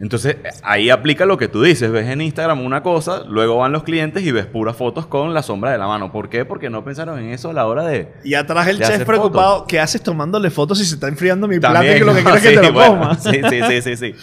[0.00, 1.90] Entonces, ahí aplica lo que tú dices.
[1.90, 5.42] Ves en Instagram una cosa, luego van los clientes y ves puras fotos con la
[5.42, 6.10] sombra de la mano.
[6.10, 6.44] ¿Por qué?
[6.44, 8.12] Porque no pensaron en eso a la hora de...
[8.24, 11.84] Y atrás el chef preocupado, ¿qué haces tomándole fotos si se está enfriando mi plato
[11.84, 12.30] y que lo que ¿no?
[12.30, 13.22] quieres es que Sí, te lo bueno, comas?
[13.22, 14.14] Sí, sí, sí, sí, sí.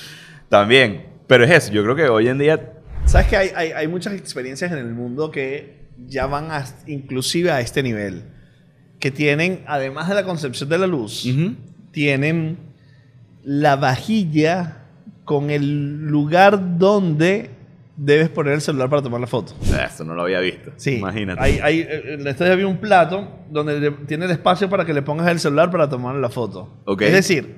[0.49, 1.05] También.
[1.27, 1.71] Pero es eso.
[1.71, 2.73] Yo creo que hoy en día...
[3.05, 7.51] Sabes que hay, hay, hay muchas experiencias en el mundo que ya van a, inclusive
[7.51, 8.23] a este nivel.
[8.99, 11.55] Que tienen, además de la concepción de la luz, Ujú.
[11.91, 12.57] tienen
[13.43, 14.80] la vajilla
[15.31, 17.51] con el lugar donde
[17.95, 19.53] debes poner el celular para tomar la foto.
[19.61, 20.73] Eso no lo había visto.
[20.75, 21.41] Sí, Imagínate.
[21.41, 25.29] Hay, hay, en la había un plato donde tiene el espacio para que le pongas
[25.29, 26.67] el celular para tomar la foto.
[26.83, 27.03] Ok.
[27.03, 27.55] Es decir,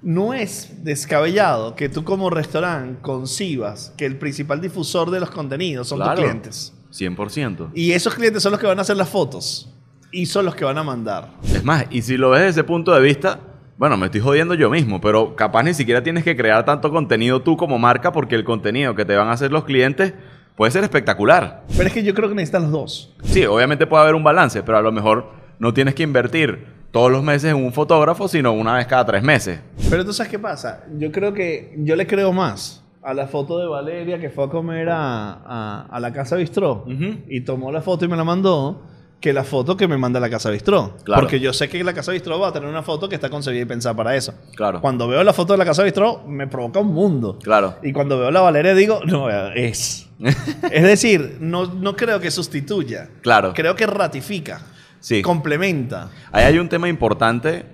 [0.00, 5.88] no es descabellado que tú como restaurante concibas que el principal difusor de los contenidos
[5.88, 6.14] son Claro.
[6.14, 6.72] tus clientes.
[6.92, 7.70] 100%.
[7.74, 9.72] Y esos clientes son los que van a hacer las fotos.
[10.12, 11.32] Y son los que van a mandar.
[11.52, 13.40] Es más, y si lo ves desde ese punto de vista,
[13.78, 17.42] bueno, me estoy jodiendo yo mismo, pero capaz ni siquiera tienes que crear tanto contenido
[17.42, 20.14] tú como marca porque el contenido que te van a hacer los clientes
[20.56, 21.64] puede ser espectacular.
[21.76, 23.14] Pero es que yo creo que necesitan los dos.
[23.22, 27.10] Sí, obviamente puede haber un balance, pero a lo mejor no tienes que invertir todos
[27.12, 29.60] los meses en un fotógrafo, sino una vez cada tres meses.
[29.90, 30.84] Pero tú sabes qué pasa.
[30.98, 34.48] Yo creo que yo le creo más a la foto de Valeria que fue a
[34.48, 37.18] comer a, a- a la casa Bistró Ujú.
[37.28, 38.82] y tomó la foto y me la mandó
[39.20, 40.96] que la foto que me manda la casa Bistró.
[41.04, 41.22] Claro.
[41.22, 43.62] Porque yo sé que la casa Bistró va a tener una foto que está concebida
[43.62, 44.34] y pensada para eso.
[44.54, 44.80] Claro.
[44.80, 47.38] Cuando veo la foto de la casa Bistró me provoca un mundo.
[47.42, 47.76] Claro.
[47.82, 50.08] Y cuando veo la Valeria digo, no, es.
[50.70, 53.08] es decir, no, no creo que sustituya.
[53.22, 53.52] Claro.
[53.54, 54.60] Creo que ratifica.
[55.00, 55.22] Sí.
[55.22, 56.10] Complementa.
[56.32, 57.64] Ahí hay un tema importante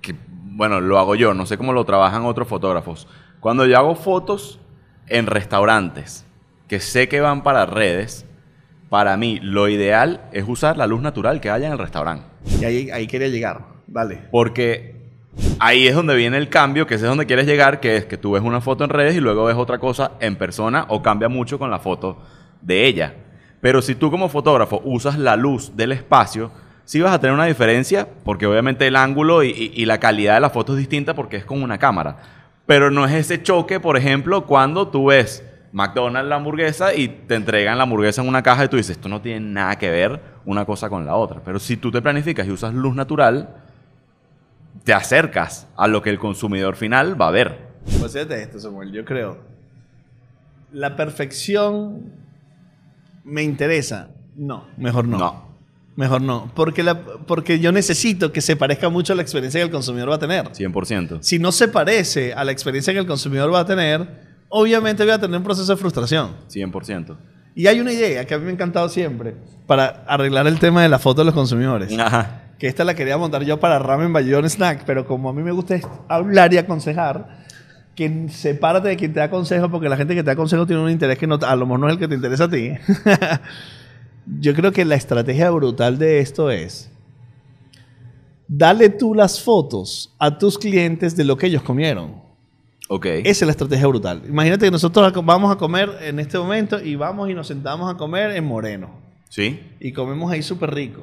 [0.00, 3.06] que, bueno, lo hago yo, no sé cómo lo trabajan otros fotógrafos.
[3.40, 4.58] Cuando yo hago fotos
[5.08, 6.24] en restaurantes
[6.68, 8.26] que sé que van para redes,
[8.88, 12.24] para mí lo ideal es usar la luz natural que haya en el restaurante.
[12.60, 13.60] Y ahí, ahí quería llegar.
[13.86, 14.20] Dale.
[14.30, 14.94] Porque
[15.58, 18.16] ahí es donde viene el cambio, que ese es donde quieres llegar, que es que
[18.16, 21.28] tú ves una foto en redes y luego ves otra cosa en persona o cambia
[21.28, 22.18] mucho con la foto
[22.62, 23.14] de ella.
[23.60, 26.50] Pero si tú como fotógrafo usas la luz del espacio,
[26.84, 30.34] sí vas a tener una diferencia, porque obviamente el ángulo y, y- y la calidad
[30.34, 32.18] de la foto es distinta porque es con una cámara.
[32.66, 35.44] Pero no es ese choque, por ejemplo, cuando tú ves
[35.76, 39.10] McDonald's la hamburguesa y te entregan la hamburguesa en una caja y tú dices, esto
[39.10, 41.42] no tiene nada que ver una cosa con la otra.
[41.44, 43.56] Pero si tú te planificas y usas luz natural,
[44.84, 47.58] te acercas a lo que el consumidor final va a ver.
[47.98, 48.90] Pues fíjate esto, Samuel.
[48.90, 49.36] Yo creo.
[50.72, 52.10] La perfección
[53.22, 54.08] me interesa.
[54.34, 55.18] No, mejor no.
[55.18, 55.46] No.
[55.94, 56.50] Mejor no.
[56.54, 60.08] Porque, la, porque yo necesito que se parezca mucho a la experiencia que el consumidor
[60.08, 60.48] va a tener.
[60.52, 61.18] 100%.
[61.20, 64.25] Si no se parece a la experiencia que el consumidor va a tener,
[64.56, 66.30] obviamente voy a tener un proceso de frustración.
[66.50, 67.16] 100%.
[67.54, 69.34] Y hay una idea que a mí me ha encantado siempre
[69.66, 71.96] para arreglar el tema de la foto de los consumidores.
[71.98, 72.42] Ajá.
[72.58, 75.52] Que esta la quería montar yo para Ramen Bayón Snack, pero como a mí me
[75.52, 77.44] gusta hablar y aconsejar,
[77.94, 80.82] que sepárate de quien te da consejo, porque la gente que te da consejo tiene
[80.82, 82.72] un interés que no, a lo mejor no es el que te interesa a ti.
[84.40, 86.90] yo creo que la estrategia brutal de esto es
[88.48, 92.25] dale tú las fotos a tus clientes de lo que ellos comieron.
[92.88, 93.06] Ok.
[93.06, 94.22] Esa es la estrategia brutal.
[94.28, 97.96] Imagínate que nosotros vamos a comer en este momento y vamos y nos sentamos a
[97.96, 98.90] comer en Moreno
[99.28, 99.60] ¿Sí?
[99.80, 101.02] y comemos ahí súper rico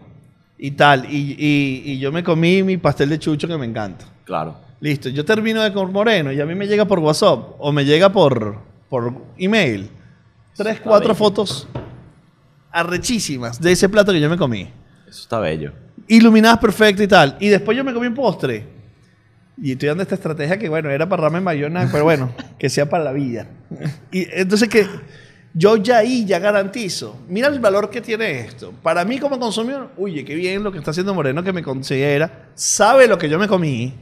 [0.58, 1.06] y tal.
[1.12, 4.06] Y, y- y yo me comí mi pastel de chucho que me encanta.
[4.24, 4.56] Claro.
[4.80, 7.84] Listo, yo termino de comer moreno y a mí me llega por WhatsApp o me
[7.86, 8.58] llega por,
[8.90, 9.90] por email
[10.56, 11.18] tres, Está cuatro bello.
[11.18, 11.68] fotos
[12.72, 14.64] arrechísimas de ese plato que yo me comí.
[15.08, 15.72] Eso está bello.
[16.08, 17.38] Iluminadas perfecto y tal.
[17.40, 18.66] Y después yo me comí un postre.
[19.62, 22.90] Y estoy dando esta estrategia que, bueno, era para ramen mayona, pero bueno, que sea
[22.90, 23.48] para la vida.
[24.12, 24.88] Y entonces que
[25.54, 27.22] yo ya ahí ya garantizo.
[27.28, 28.74] Mira el valor que tiene esto.
[28.82, 32.50] Para mí como consumidor, oye, qué bien lo que está haciendo Moreno que me considera.
[32.56, 33.94] Sabe lo que yo me comí.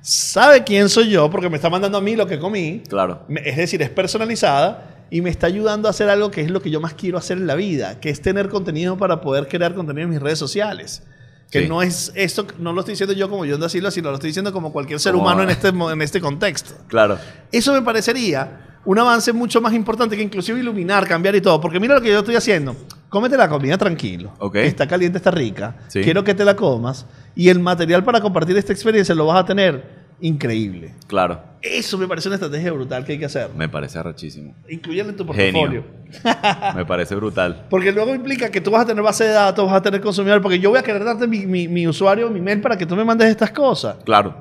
[0.00, 2.82] Sabe quién soy yo porque me está mandando a mí lo que comí.
[2.88, 3.26] Claro.
[3.44, 6.70] Es decir, es personalizada y me está ayudando a hacer algo que es lo que
[6.70, 10.04] yo más quiero hacer en la vida, que es tener contenido para poder crear contenido
[10.04, 11.02] en mis redes sociales.
[11.50, 11.68] Que Sí.
[11.68, 14.28] no es esto, no lo estoy diciendo yo como yo ando así, sino lo estoy
[14.28, 16.74] diciendo como cualquier ser Como- humano en este, en este contexto.
[16.86, 17.18] Claro.
[17.50, 21.60] Eso me parecería un avance mucho más importante que inclusive iluminar, cambiar y todo.
[21.60, 22.76] Porque mira lo que yo estoy haciendo.
[23.08, 24.32] Cómete la comida tranquilo.
[24.52, 25.76] Que Está caliente, está rica.
[25.88, 26.00] Sí.
[26.02, 27.04] Quiero que te la comas.
[27.34, 30.94] Y el material para compartir esta experiencia lo vas a tener increíble.
[31.06, 31.40] Claro.
[31.62, 33.50] Eso me parece una estrategia brutal que hay que hacer.
[33.56, 34.54] Me parece arrechísimo.
[34.68, 35.84] Incluirlo en tu Genio.
[35.84, 36.74] portafolio.
[36.76, 37.66] Me parece brutal.
[37.70, 40.40] Porque luego implica que tú vas a tener base de datos, vas a tener consumidor,
[40.42, 42.96] porque yo voy a querer darte mi, mi- mi usuario, mi mail para que tú
[42.96, 43.96] me mandes estas cosas.
[44.04, 44.34] Claro.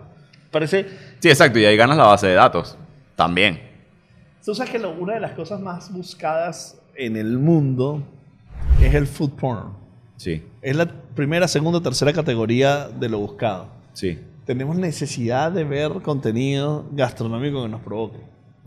[0.49, 0.87] Parece...
[1.19, 1.59] Sí, exacto.
[1.59, 2.77] Y ahí ganas la base de datos.
[3.15, 3.59] También.
[4.43, 8.01] Tú sabes que lo- una de las cosas más buscadas en el mundo
[8.81, 9.73] es el food porn.
[10.17, 10.41] Sí.
[10.61, 13.67] Es la primera, segunda, tercera categoría de lo buscado.
[13.93, 14.17] Sí.
[14.49, 18.17] Tenemos necesidad de ver contenido gastronómico que nos provoque.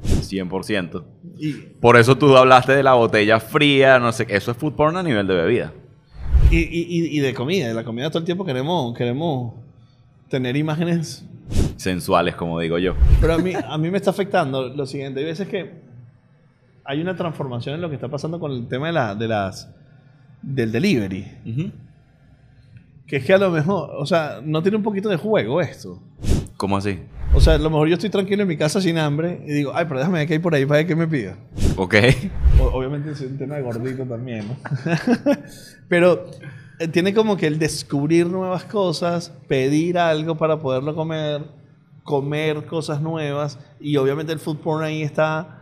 [0.05, 1.03] 100%.
[1.41, 4.37] Y, Por eso tú hablaste de la botella fría, no sé qué.
[4.37, 5.73] Eso es food porn a nivel de bebida.
[6.53, 7.67] y, y- y- de comida.
[7.67, 9.55] De la comida todo el tiempo queremos, queremos
[10.29, 11.27] tener imágenes
[11.77, 12.95] Sensuales, como digo yo.
[13.21, 15.19] Pero a mí, a mí me está afectando lo siguiente.
[15.19, 15.81] Hay veces que
[16.85, 19.69] hay una transformación en lo que está pasando con el tema de, la, de las
[20.43, 21.27] del delivery.
[21.45, 21.71] Ujú.
[23.13, 26.01] Que es que a lo mejor, o sea, no tiene un poquito de juego esto.
[26.57, 26.99] ¿Cómo así?
[27.35, 29.73] O sea, a lo mejor yo estoy tranquilo en mi casa sin hambre y digo,
[29.75, 31.37] ay, pero déjame ver qué hay por ahí para ver qué me pida.
[31.77, 31.95] Ok.
[32.59, 34.57] O- obviamente es un tema de gordito también, ¿no?
[35.89, 36.25] pero
[36.79, 41.43] eh, tiene como que el descubrir nuevas cosas, pedir algo para poderlo comer,
[42.05, 45.62] comer cosas nuevas y obviamente el food porn ahí está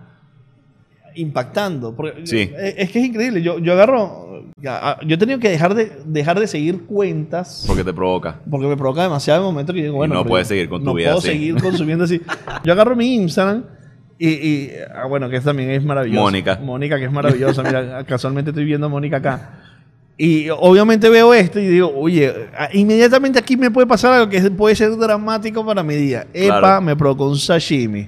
[1.15, 1.95] impactando.
[1.95, 2.51] Porque Sí.
[2.57, 3.43] Es que es increíble.
[3.43, 4.45] Yo, yo agarro.
[4.67, 7.65] ah, Yo he tenido que dejar de, dejar de seguir cuentas.
[7.67, 8.41] Porque te provoca.
[8.51, 10.87] Porque me provoca demasiado el momento que digo, Y bueno, no puedes seguir con tu
[10.87, 11.29] no vida puedo así.
[11.29, 12.21] seguir consumiendo así.
[12.65, 13.65] Yo agarro mi Instagram
[14.19, 16.23] y, y, ah, bueno, que también es maravilloso.
[16.23, 16.59] Mónica.
[16.63, 17.63] Mónica, que es maravillosa.
[17.63, 19.51] Mira, casualmente estoy viendo a Mónica acá.
[20.19, 24.39] Y obviamente veo esto y digo, oye, ah, inmediatamente aquí me puede pasar algo que
[24.51, 26.27] puede ser dramático para mi día.
[26.35, 26.83] Epa, Claro.
[26.83, 28.07] me provocó un sashimi.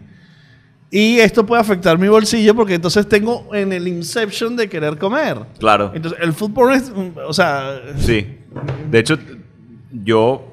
[0.95, 5.39] Y esto puede afectar mi bolsillo porque entonces tengo en el inception de querer comer.
[5.59, 5.91] Claro.
[5.95, 8.37] Entonces, el porn es, mm, o sea, Sí.
[8.91, 9.19] De hecho,
[9.91, 10.47] yo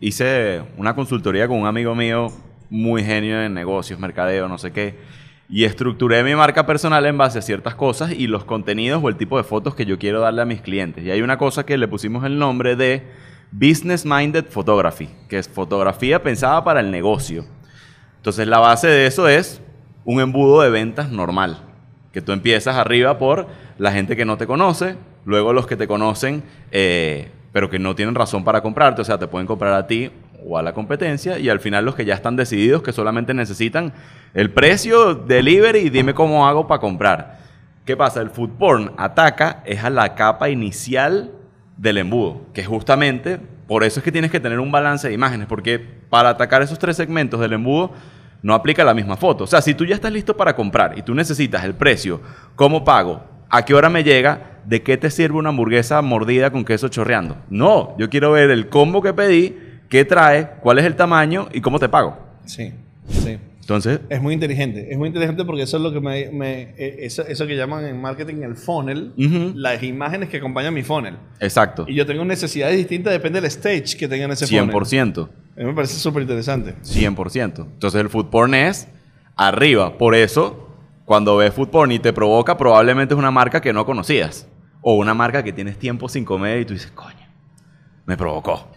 [0.00, 2.32] hice una consultoría con un amigo mío
[2.68, 5.16] muy genio en negocios, mercadeo, no sé qué.
[5.48, 9.14] y estructuré mi marca personal en base a ciertas cosas y los contenidos o el
[9.14, 11.04] tipo de fotos que yo quiero darle a mis clientes.
[11.04, 13.04] Y hay una cosa que le pusimos el nombre de
[13.52, 17.44] Business Minded Photography, que es fotografía pensada para el negocio.
[18.16, 19.60] Entonces la base de eso es
[20.06, 21.58] un embudo de ventas normal,
[22.12, 24.96] que tú empiezas arriba por la gente que no te conoce,
[25.26, 29.18] luego los que te conocen, eh, pero que no tienen razón para comprarte, o sea,
[29.18, 30.10] te pueden comprar a ti
[30.46, 33.92] o a la competencia y al final los que ya están decididos que solamente necesitan
[34.32, 37.40] el precio, delivery y dime cómo hago para comprar.
[37.84, 38.20] ¿Qué pasa?
[38.20, 41.32] El food porn ataca es a la capa inicial
[41.76, 45.48] del embudo, que justamente por eso es que tienes que tener un balance de imágenes,
[45.48, 47.92] porque para atacar esos tres segmentos del embudo
[48.42, 49.44] no aplica la misma foto.
[49.44, 52.20] O sea, si tú ya estás listo para comprar y tú necesitas el precio,
[52.54, 56.64] cómo pago, a qué hora me llega, de qué te sirve una hamburguesa mordida con
[56.64, 57.36] queso chorreando.
[57.48, 59.56] No, yo quiero ver el combo que pedí,
[59.88, 62.18] qué trae, cuál es el tamaño y cómo te pago.
[62.44, 62.72] Sí,
[63.08, 63.38] sí.
[63.66, 64.92] Entonces, Es muy inteligente.
[64.92, 66.30] Es muy inteligente porque eso es lo que me...
[66.30, 69.12] me- eh, eso, eso que llaman en marketing el funnel.
[69.56, 71.16] Las imágenes que acompañan mi funnel.
[71.40, 71.84] exacto.
[71.88, 74.70] Y yo tengo necesidades distintas, depende del stage que tenga en ese funnel.
[74.74, 75.28] 100%.
[75.56, 76.74] A mí me parece súper interesante.
[76.84, 77.64] 100%.
[77.66, 78.86] Entonces el food porn es
[79.34, 79.98] arriba.
[79.98, 80.68] Por eso,
[81.04, 84.46] cuando ves food porn y te provoca, probablemente es una marca que no conocías.
[84.80, 87.26] O una marca que tienes tiempo sin comer y tú dices, coño,
[88.06, 88.68] me provocó.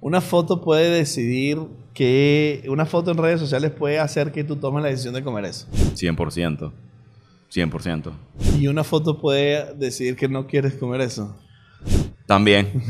[0.00, 1.58] Una foto puede decidir
[1.94, 2.64] que...
[2.68, 5.66] Una foto en redes sociales puede hacer que tú tomes la decisión de comer eso.
[5.70, 6.72] 100%.
[7.52, 8.12] 100%.
[8.58, 11.36] Y una foto puede decidir que no quieres comer eso.
[12.26, 12.84] También.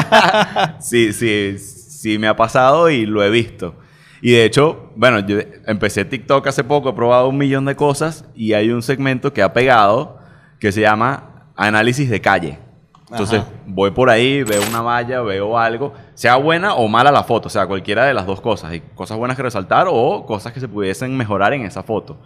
[0.80, 3.74] sí, sí, sí me ha pasado y lo he visto.
[4.22, 8.24] Y de hecho, bueno, yo empecé TikTok hace poco, he probado un millón de cosas
[8.34, 10.18] y hay un segmento que ha pegado
[10.58, 12.58] que se llama análisis de calle.
[13.10, 13.50] Entonces, Ajá.
[13.66, 17.50] voy por ahí, veo una valla, veo algo, sea buena o mala la foto, o
[17.50, 18.70] sea, cualquiera de las dos cosas.
[18.70, 22.20] Hay cosas buenas que resaltar o cosas que se pudiesen mejorar en esa foto.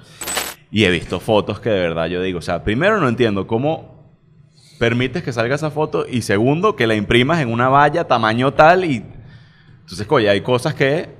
[0.70, 3.94] Y he visto fotos que de verdad yo digo, o sea, primero no entiendo cómo
[4.78, 8.84] permites que salga esa foto y segundo que la imprimas en una valla tamaño tal
[8.84, 9.04] y
[9.80, 11.10] entonces coño hay cosas que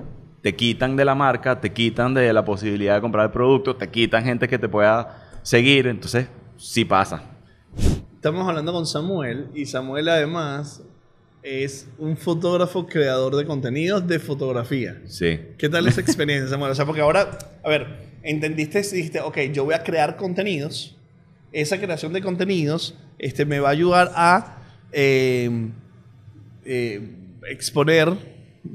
[0.43, 3.89] te quitan de la marca te quitan de la posibilidad de comprar el producto te
[3.91, 7.34] quitan gente que te pueda seguir entonces sí pasa
[8.25, 10.83] Estamos hablando con Samuel y Samuel además
[11.43, 14.99] es un fotógrafo creador de contenidos de fotografía.
[15.05, 16.73] sí ¿Qué tal esa experiencia, Samuel?
[16.73, 17.87] O sea, porque ahora, a ver,
[18.23, 20.97] entendiste, dijiste, ok, yo voy a crear contenidos.
[21.53, 24.57] Esa creación de contenidos este, me va a ayudar a
[24.93, 25.69] eh,
[26.65, 27.07] eh,
[27.51, 28.11] exponer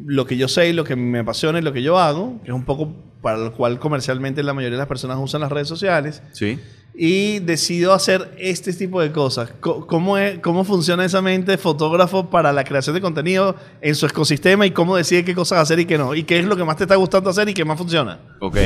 [0.05, 2.51] lo que yo sé y lo que me apasiona y lo que yo hago, que
[2.51, 2.93] es un poco
[3.23, 6.21] para lo cual comercialmente la mayoría de las personas usan las redes sociales.
[6.33, 6.59] sí
[7.01, 9.51] Y decido hacer este tipo de cosas.
[9.61, 14.05] Co- ¿Cómo, es- ¿Cómo funciona esa mente fotógrafo para la creación de contenido en su
[14.05, 16.13] ecosistema y cómo decide qué cosas hacer y qué no?
[16.13, 18.19] ¿Y qué es lo que más te está gustando hacer y qué más funciona?
[18.41, 18.57] Ok.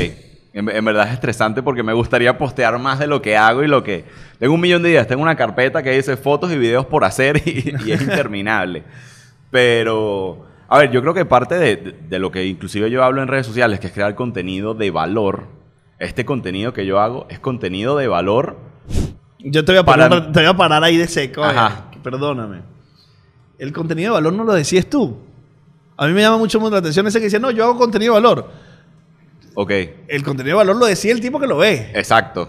[0.52, 3.82] En, verdad es estresante porque me gustaría postear más de lo que hago y lo
[3.84, 4.04] que...
[4.40, 5.06] Tengo un millón de ideas.
[5.06, 8.82] Tengo una carpeta que dice fotos y videos por hacer y, y es interminable.
[9.50, 10.46] Pero...
[10.68, 13.28] A ver, yo creo que parte de, de- de lo que inclusive yo hablo en
[13.28, 15.46] redes sociales, que es crear contenido de valor.
[16.04, 18.56] Este contenido que yo hago es contenido de valor.
[19.38, 21.42] Yo te voy a Para- parar, te voy a parar ahí de seco.
[21.44, 21.86] Ajá.
[21.92, 22.62] eh, Perdóname.
[23.58, 25.16] El contenido de valor no lo decides tú.
[25.96, 28.20] A mí me llama mucho la atención ese que dice, no, yo hago contenido de
[28.20, 28.50] valor.
[29.54, 29.70] Ok,
[30.08, 31.92] El contenido de valor lo decide el tipo que lo ve.
[31.94, 32.48] exacto.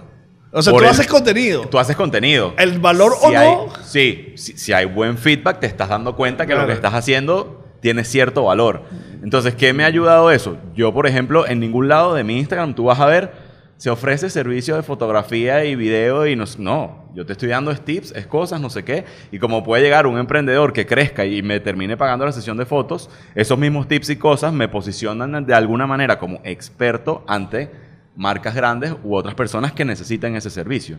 [0.52, 1.68] O sea, Por tú el- haces contenido.
[1.68, 2.54] Tú haces contenido.
[2.58, 3.38] El valor Si o no.
[3.40, 6.94] hay- sí, si, si hay buen feedback, te estás dando cuenta que lo que estás
[6.94, 8.84] haciendo tiene cierto valor.
[9.22, 10.58] Entonces, ¿qué me ha ayudado eso?
[10.74, 13.34] Yo, por ejemplo, en ningún lado de mi Instagram tú vas a ver,
[13.78, 18.14] se ofrece servicio de fotografía y video y no, no, yo te estoy dando tips,
[18.16, 19.04] es cosas, no sé qué.
[19.32, 22.66] Y como puede llegar un emprendedor que crezca y me termine pagando la sesión de
[22.66, 27.70] fotos, esos mismos tips y cosas me posicionan de alguna manera como experto ante
[28.16, 30.98] marcas grandes u otras personas que necesitan ese servicio.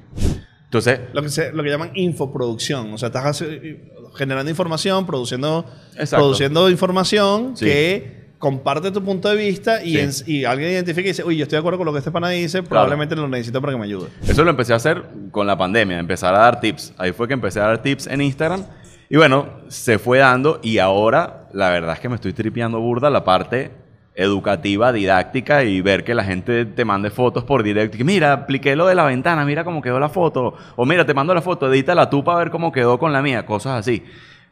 [0.64, 2.92] Entonces, Lo que, se, lo que llaman infoproducción.
[2.92, 3.80] O sea, estás hace-
[4.16, 6.16] generando información, produciendo, Exacto.
[6.16, 7.64] produciendo información Sí.
[7.64, 9.98] que comparte tu punto de vista y, Sí.
[10.26, 12.10] en- y alguien identifica y dice, uy, yo estoy de acuerdo con lo que este
[12.10, 14.08] pana dice, probablemente lo necesito para que me ayude.
[14.26, 16.92] Eso lo empecé a hacer con la pandemia, empezar a dar tips.
[16.98, 18.64] Ahí fue que empecé a dar tips en Instagram.
[19.08, 23.08] Y bueno, se fue dando y ahora la verdad es que me estoy tripeando burda
[23.08, 23.70] la parte
[24.14, 27.96] educativa, didáctica y ver que la gente te mande fotos por directo.
[28.04, 30.54] Mira, apliqué lo de la ventana, mira cómo quedó la foto.
[30.74, 33.44] O mira, te mando la foto, edítala tú para ver cómo quedó con la mía,
[33.46, 34.02] cosas así.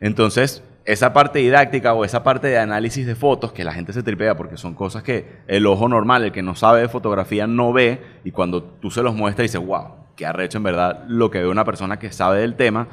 [0.01, 4.03] Entonces, esa parte didáctica o esa parte de análisis de fotos que la gente se
[4.03, 7.73] tripea porque son cosas que el ojo normal, el que no sabe de fotografía, no
[7.73, 11.39] ve y cuando tú se los muestras dices, wow, qué arrecho en verdad lo que
[11.39, 12.89] ve una persona que sabe del tema,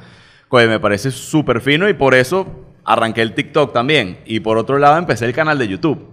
[0.50, 2.48] pues me parece súper fino y por eso
[2.86, 6.08] arranqué el TikTok también y por otro lado empecé el canal de YouTube.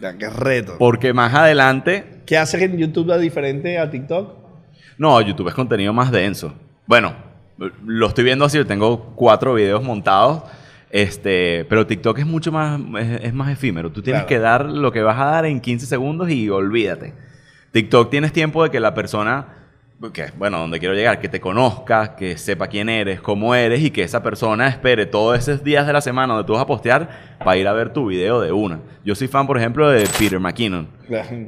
[0.00, 0.76] Ya, qué reto.
[0.78, 4.36] Porque más adelante, ¿Qué haces en YouTube a diferente a TikTok?
[4.98, 6.54] no, YouTube es contenido más denso.
[6.86, 7.14] Bueno,
[7.84, 10.42] lo estoy viendo así, tengo cuatro videos montados.
[10.90, 13.90] Este, pero TikTok es mucho más, es, es más efímero.
[13.92, 14.28] Tú tienes Claro.
[14.28, 17.12] que dar lo que vas a dar en 15 segundos y olvídate.
[17.72, 19.48] TikTok tienes tiempo de que la persona,
[20.14, 23.90] que, bueno, donde quiero llegar, que te conozca, que sepa quién eres, cómo eres y
[23.90, 27.36] que esa persona espere todos esos días de la semana donde tú vas a postear
[27.40, 28.80] para ir a ver tu video de una.
[29.04, 30.88] Yo soy fan, por ejemplo, de Peter McKinnon.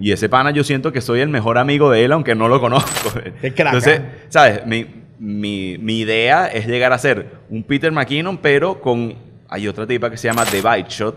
[0.01, 2.61] Y ese pana yo siento que soy el mejor amigo de él, aunque no lo
[2.61, 3.18] conozco.
[3.41, 4.05] Qué crack, Entonces, ¿eh?
[4.28, 4.66] ¿sabes?
[4.66, 4.86] Mi,
[5.18, 9.30] mi- mi idea es llegar a ser un Peter McKinnon, pero con...
[9.51, 11.17] Hay otra tipa que se llama The Bite Shot,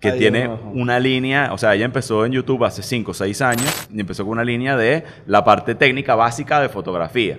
[0.00, 1.52] que tiene una línea...
[1.52, 4.44] O sea, ella empezó en YouTube hace 5 o 6 años y empezó con una
[4.44, 7.38] línea de la parte técnica básica de fotografía.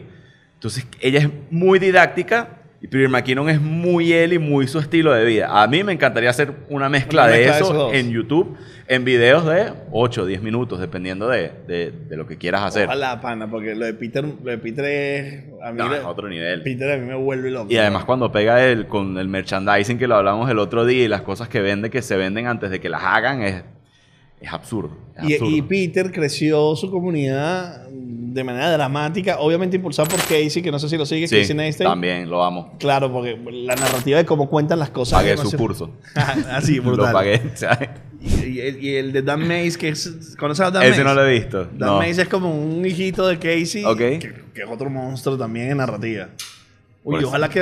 [0.53, 5.13] Entonces, ella es muy didáctica y Peter McKinnon es muy él y muy su estilo
[5.13, 5.61] de vida.
[5.61, 8.57] A mí me encantaría hacer una mezcla, Una de mezcla eso en YouTube,
[8.87, 12.87] en videos de 8 o 10 minutos, dependiendo de, de- de lo que quieras hacer.
[12.87, 15.43] Ojalá, pana, porque lo de Peter, lo de Peter es...
[15.63, 16.63] A mí No, le- es otro nivel.
[16.63, 17.71] Peter a mí me vuelve loco.
[17.71, 21.07] Y además cuando pega el, con el merchandising que lo hablamos el otro día y
[21.07, 23.63] las cosas que vende, que se venden antes de que las hagan, es,
[24.41, 24.97] es absurdo.
[25.17, 25.55] es Y, absurdo.
[25.55, 30.87] y Peter creció su comunidad de manera dramática, obviamente impulsado por Casey, que no sé
[30.89, 31.85] si lo sigue, Sí, Casey Neistat.
[31.87, 32.75] también, lo amo.
[32.79, 35.19] Claro, porque la narrativa de cómo cuentan las cosas.
[35.19, 35.91] Pagué su curso.
[36.49, 37.07] Así, brutal.
[37.07, 37.41] Lo pagué.
[37.55, 40.35] sea, Y, y el, y el de Dan Mace, que es.
[40.39, 41.65] ¿Conoces a Dan ese no lo he visto.
[41.65, 41.97] Dan no.
[41.97, 43.97] Mace es como un hijito de Casey, Ok.
[43.97, 44.19] que,
[44.53, 46.29] que es otro monstruo también en narrativa.
[47.03, 47.59] Uy, ojalá que,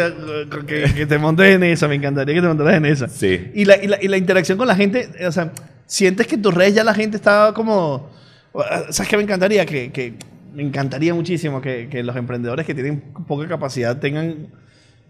[0.67, 3.07] que- que te montes en esa, me encantaría que te montaras en esa.
[3.07, 3.51] Sí.
[3.55, 5.51] Y la, y, la, y la interacción con la gente, o sea,
[5.89, 8.09] sientes que en tus redes ya la gente está como...
[8.91, 9.65] ¿Sabes qué me encantaría?
[9.65, 10.13] Que, que
[10.53, 14.47] me encantaría muchísimo que, que los emprendedores que tienen poca capacidad tengan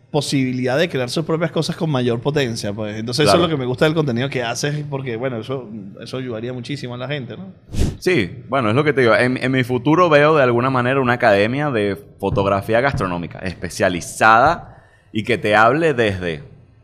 [0.10, 2.74] posibilidad de crear sus propias cosas con mayor potencia.
[2.74, 2.98] Pues.
[2.98, 3.46] Entonces eso Claro.
[3.46, 5.70] es lo que me gusta del contenido que haces, porque bueno, eso,
[6.02, 7.52] eso ayudaría muchísimo a la gente, ¿no?
[8.00, 9.16] Sí, bueno, es lo que te digo.
[9.16, 15.24] En, en mi futuro veo de alguna manera una academia de fotografía gastronómica especializada y
[15.24, 16.44] que te hable desde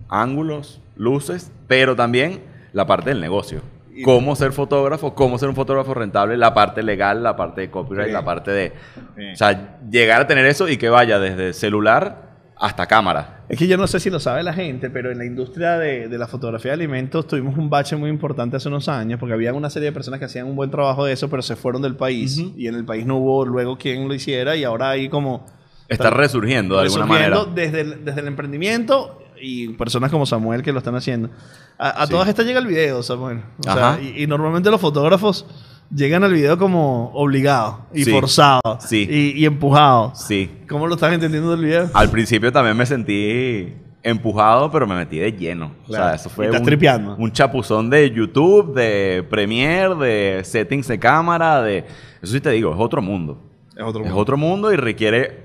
[0.09, 2.41] ángulos, luces, pero también
[2.73, 3.61] la parte del negocio.
[3.95, 7.69] Y- Cómo ser fotógrafo, cómo ser un fotógrafo rentable, la parte legal, la parte de
[7.71, 8.13] copyright, Sí.
[8.13, 8.73] la parte de...
[9.17, 9.23] Sí.
[9.33, 12.23] O sea, llegar a tener eso y que vaya desde celular
[12.57, 13.43] hasta cámara.
[13.49, 16.07] Es que yo no sé si lo sabe la gente, pero en la industria de,
[16.07, 19.53] de la fotografía de alimentos tuvimos un bache muy importante hace unos años, porque había
[19.53, 21.95] una serie de personas que hacían un buen trabajo de eso, pero se fueron del
[21.95, 25.45] país y en el país no hubo luego quien lo hiciera y ahora hay como...
[25.87, 27.45] Está resurgiendo de alguna manera.
[27.53, 31.29] Desde el, desde el emprendimiento y personas como Samuel que lo están haciendo.
[31.77, 32.11] A, a Sí.
[32.11, 33.41] todas estas llega el video, Samuel.
[33.59, 34.01] O sea, Ajá.
[34.01, 35.45] y, y normalmente los fotógrafos
[35.93, 38.11] llegan al video como obligados y Sí.
[38.11, 39.07] forzados Sí.
[39.09, 40.19] y, y empujados.
[40.21, 40.49] Sí.
[40.69, 41.89] ¿Cómo lo estás entendiendo del video?
[41.93, 45.71] Al principio también me sentí empujado, pero me metí de lleno.
[45.83, 46.05] O Claro.
[46.05, 47.15] sea, eso fue estás un, tripeando.
[47.17, 51.79] un chapuzón de YouTube, de Premiere, de settings de cámara, de...
[52.21, 53.41] Eso sí te digo, es otro mundo.
[53.75, 55.44] Es otro Es otro mundo y requiere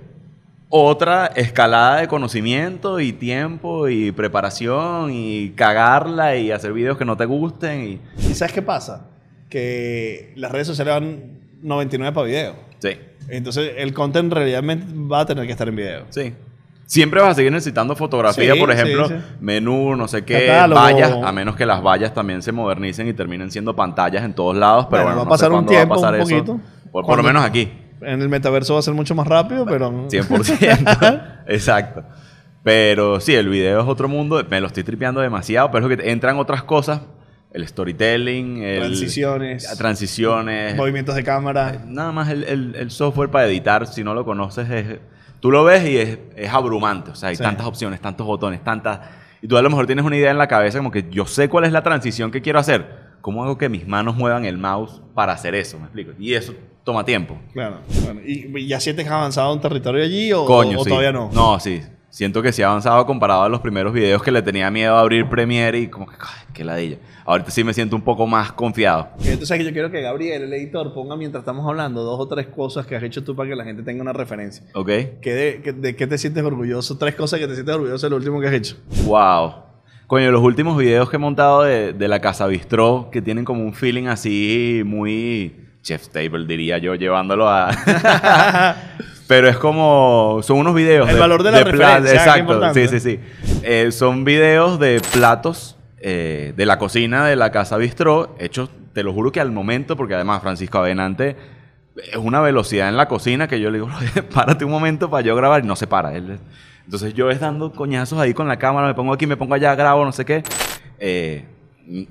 [0.72, 7.16] otra escalada de conocimiento y tiempo y preparación y cagarla y hacer videos que no
[7.16, 8.00] te gusten y...
[8.30, 9.08] ¿Y sabes qué pasa?
[9.48, 12.54] Que las redes sociales van 99 para video.
[12.78, 12.90] Sí,
[13.28, 16.04] Entonces el content realmente va a tener que estar en video.
[16.10, 16.32] sí.
[16.86, 19.14] Siempre vas a seguir necesitando fotografía, Sí, por sí, ejemplo, sí.
[19.38, 20.80] menú, no sé qué, Catálogo.
[20.82, 24.56] vallas, a menos que las vallas también se modernicen y terminen siendo pantallas en todos
[24.56, 26.14] lados, pero Bueno, bueno, va a no sé pasar un cuándo va a tiempo, pasar
[26.14, 26.30] un eso.
[26.54, 26.60] poquito.
[26.90, 27.70] Por, por lo menos aquí,
[28.02, 29.90] En el metaverso va a ser mucho más rápido, pero...
[30.08, 31.22] 100%.
[31.46, 32.04] Exacto.
[32.62, 36.10] Pero sí, el video es otro mundo, me lo estoy tripeando demasiado, pero es que
[36.10, 37.00] entran otras cosas,
[37.52, 39.78] el storytelling, el, Transiciones.
[39.78, 41.82] transiciones, Movimientos de cámara.
[41.86, 44.98] Nada más el, el- el software para editar, si no lo conoces, es,
[45.40, 47.10] tú lo ves y es, es abrumante.
[47.12, 47.42] O sea, hay Sí.
[47.42, 49.00] tantas opciones, tantos botones, tantas...
[49.42, 51.48] Y tú a lo mejor tienes una idea en la cabeza como que yo sé
[51.48, 53.08] cuál es la transición que quiero hacer.
[53.22, 55.78] ¿Cómo hago que mis manos muevan el mouse para hacer eso?
[55.78, 56.12] ¿Me explico?
[56.18, 56.54] Y eso
[56.84, 57.38] toma tiempo.
[57.52, 57.78] Claro.
[58.04, 60.88] Bueno, ¿Y, y ya sientes que has avanzado un territorio allí o, Coño, o sí.
[60.90, 61.30] todavía no?
[61.32, 61.80] No, sí.
[62.08, 65.00] Siento que sí ha avanzado comparado a los primeros videos que le tenía miedo a
[65.00, 66.96] abrir Premiere y como que, ay, qué ladilla.
[67.24, 69.10] Ahorita sí me siento un poco más confiado.
[69.24, 72.48] Entonces que yo quiero que Gabriel, el editor, ponga mientras estamos hablando dos o tres
[72.48, 74.64] cosas que has hecho tú para que la gente tenga una referencia.
[74.74, 74.88] ¿Ok?
[75.22, 76.98] ¿Qué de, qué- ¿De qué te sientes orgulloso?
[76.98, 78.76] Tres cosas que te sientes orgulloso de lo último que has hecho.
[79.04, 79.52] Wow.
[80.08, 83.62] Coño, los últimos videos que he montado de, de la Casa Bistró, que tienen como
[83.62, 87.70] un feeling así muy chef table, diría yo, llevándolo a...
[89.26, 90.40] Pero es como...
[90.42, 93.20] Son unos videos El valor de la referencia, qué Exacto, sí, sí, sí.
[93.62, 99.02] Eh, son videos de platos eh, de la cocina de la Casa Bistró, hechos, te
[99.02, 101.36] lo juro que al momento, porque además Francisco Avenante
[102.10, 103.90] es una velocidad en la cocina que yo le digo,
[104.34, 106.14] párate un momento para yo grabar y no se para.
[106.14, 106.38] Él,
[106.84, 109.74] entonces yo es dando coñazos ahí con la cámara, me pongo aquí, me pongo allá,
[109.74, 110.42] grabo, no sé qué.
[110.98, 111.44] Eh,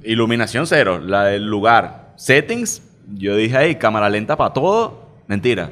[0.03, 2.13] iluminación cero, la del lugar.
[2.15, 2.81] settings,
[3.15, 5.07] yo dije ahí, cámara lenta para todo.
[5.27, 5.69] Mentira.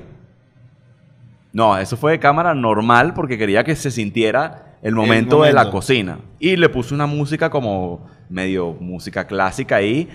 [1.53, 5.71] No, eso fue de cámara normal porque quería que se sintiera el momento, de la
[5.71, 6.19] cocina.
[6.39, 10.07] Y le puse una música como medio música clásica ahí.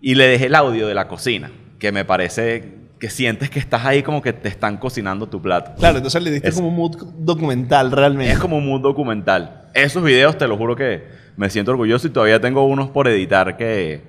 [0.00, 3.84] Y le dejé el audio de la cocina, que me parece que sientes que estás
[3.86, 5.72] ahí como que te están cocinando tu plato.
[5.78, 8.32] Claro, entonces le diste Es- como un mood documental realmente.
[8.32, 9.62] Es como un mood documental.
[9.72, 11.04] Esos videos, te lo juro que
[11.36, 14.02] me siento orgulloso y todavía tengo unos por editar que,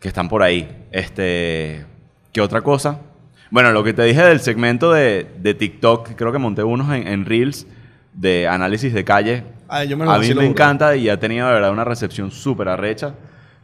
[0.00, 0.68] que están por ahí.
[0.90, 1.84] Este,
[2.32, 3.00] ¿Qué otra cosa?
[3.50, 7.06] Bueno, lo que te dije del segmento de, de TikTok, creo que monté unos en,
[7.06, 7.66] en Reels
[8.12, 9.44] de análisis de calle.
[9.68, 12.30] Ah, yo me lo A mí me encanta y ha tenido de verdad una recepción
[12.30, 13.14] súper arrecha.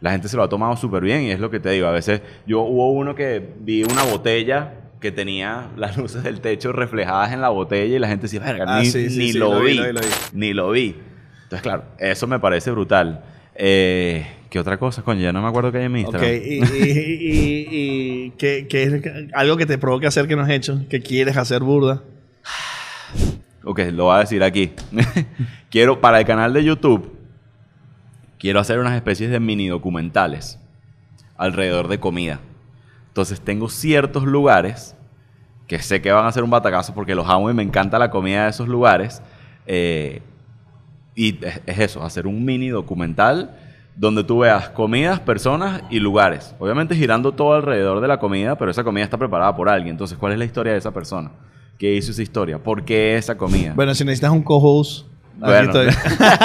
[0.00, 1.86] La gente se lo ha tomado súper bien y es lo que te digo.
[1.86, 6.72] A veces yo hubo uno que vi una botella que tenía las luces del techo
[6.72, 9.38] reflejadas en la botella y la gente decía, verga, Ah, ni, sí, sí, ni sí,
[9.38, 10.06] lo, lo vi, vi, lo vi, lo vi.
[10.32, 10.96] ni lo vi.
[11.44, 13.24] Entonces, claro, eso me parece brutal.
[13.54, 15.02] Eh, ¿Qué otra cosa?
[15.02, 16.30] Coño, ya no me acuerdo que hay en mi Ok, Instagram.
[16.32, 19.02] y, y, y, y ¿qué, es
[19.34, 22.02] algo que te provoque hacer que no has hecho, que quieres hacer burda.
[23.64, 24.72] Ok, lo voy a decir aquí.
[25.70, 27.12] quiero, para el canal de YouTube,
[28.38, 30.60] quiero hacer unas especies de mini documentales
[31.36, 32.40] alrededor de comida.
[33.08, 34.94] Entonces tengo ciertos lugares
[35.66, 38.10] que sé que van a ser un batacazo porque los amo y me encanta la
[38.10, 39.20] comida de esos lugares.
[39.66, 40.22] eh,
[41.18, 43.56] y es, es eso, hacer un mini documental
[43.96, 46.54] donde tú veas comidas, personas y lugares.
[46.58, 49.92] Obviamente girando todo alrededor de la comida, pero esa comida está preparada por alguien.
[49.94, 51.30] Entonces, ¿cuál es la historia de esa persona?
[51.78, 52.58] ¿Qué hizo esa historia?
[52.58, 53.72] ¿Por qué esa comida?
[53.74, 55.80] Bueno, si necesitas un co-host, aquí Bueno.
[55.80, 55.88] estoy.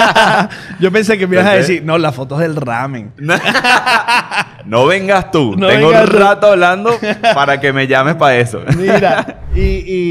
[0.79, 3.11] Yo pensé que me ibas a decir, no, las fotos del ramen.
[4.65, 5.55] No vengas tú.
[5.57, 6.17] No Tengo vengas un tú.
[6.19, 6.91] rato hablando
[7.33, 8.61] para que me llames para eso.
[8.77, 9.61] Mira, y,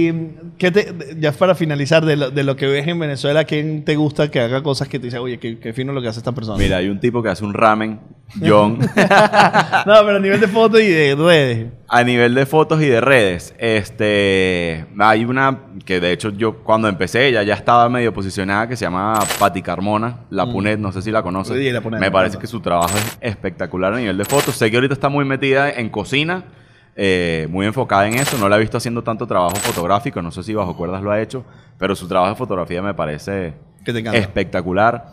[0.09, 3.83] y ¿qué te, ya para finalizar, de lo, de lo que ves en Venezuela, ¿quién
[3.83, 6.21] te gusta que haga cosas que te dice, oye, qué, qué fino lo que hace
[6.21, 6.59] esta persona?
[6.59, 7.99] Mira, hay un tipo que hace un ramen,
[8.47, 11.67] John, no, pero a nivel de fotos y de redes.
[11.89, 13.55] a nivel de fotos y de redes.
[13.59, 18.77] Este, hay una que de hecho yo cuando empecé ella ya estaba medio posicionada que
[18.77, 21.57] se llama Patti Carmona, la Punet, no sé si la conoces.
[21.57, 24.55] Sí, la Punet, Me parece que su trabajo es espectacular a nivel de fotos.
[24.55, 26.45] Sé que ahorita está muy metida en cocina,
[26.97, 28.37] eh, muy enfocada en eso.
[28.39, 31.21] No la he visto haciendo tanto trabajo fotográfico, no sé si bajo cuerdas lo ha
[31.21, 31.45] hecho,
[31.79, 34.19] pero su trabajo de fotografía me parece Que te encanta.
[34.19, 35.13] espectacular.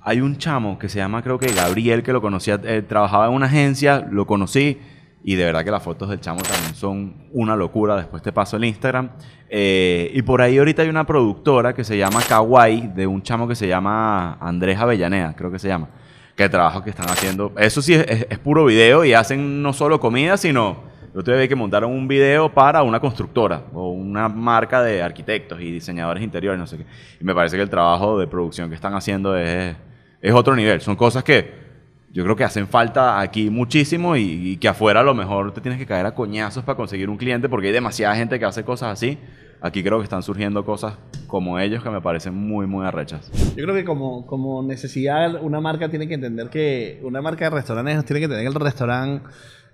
[0.00, 3.32] Hay un chamo que se llama, creo que Gabriel, que lo conocía, eh, trabajaba en
[3.34, 4.78] una agencia, lo conocí
[5.22, 7.96] y de verdad que las fotos del chamo también son una locura.
[7.96, 9.10] Después te paso el Instagram.
[9.50, 13.46] Eh, y por ahí ahorita hay una productora que se llama Kawaii, de un chamo
[13.48, 15.88] que se llama Andrés Avellaneda, creo que se llama.
[16.36, 17.52] Que trabajo que están haciendo.
[17.58, 20.87] Eso sí es, es- es puro video y hacen no solo comida, sino.
[21.14, 25.60] Yo te vi que montaron un video para una constructora o una marca de arquitectos
[25.60, 26.86] y diseñadores interiores, no sé qué.
[27.20, 29.74] Y me parece que el trabajo de producción que están haciendo es,
[30.20, 30.80] es otro nivel.
[30.80, 31.68] Son cosas que
[32.10, 35.78] yo creo que hacen falta aquí muchísimo y, que afuera a lo mejor te tienes
[35.78, 38.92] que caer a coñazos para conseguir un cliente porque hay demasiada gente que hace cosas
[38.92, 39.18] así.
[39.60, 40.94] Aquí creo que están surgiendo cosas
[41.26, 43.30] como ellos que me parecen muy, muy arrechas.
[43.56, 47.50] Yo creo que como, como necesidad, una marca tiene que entender que, una marca de
[47.50, 49.28] restaurantes tiene que que el restaurante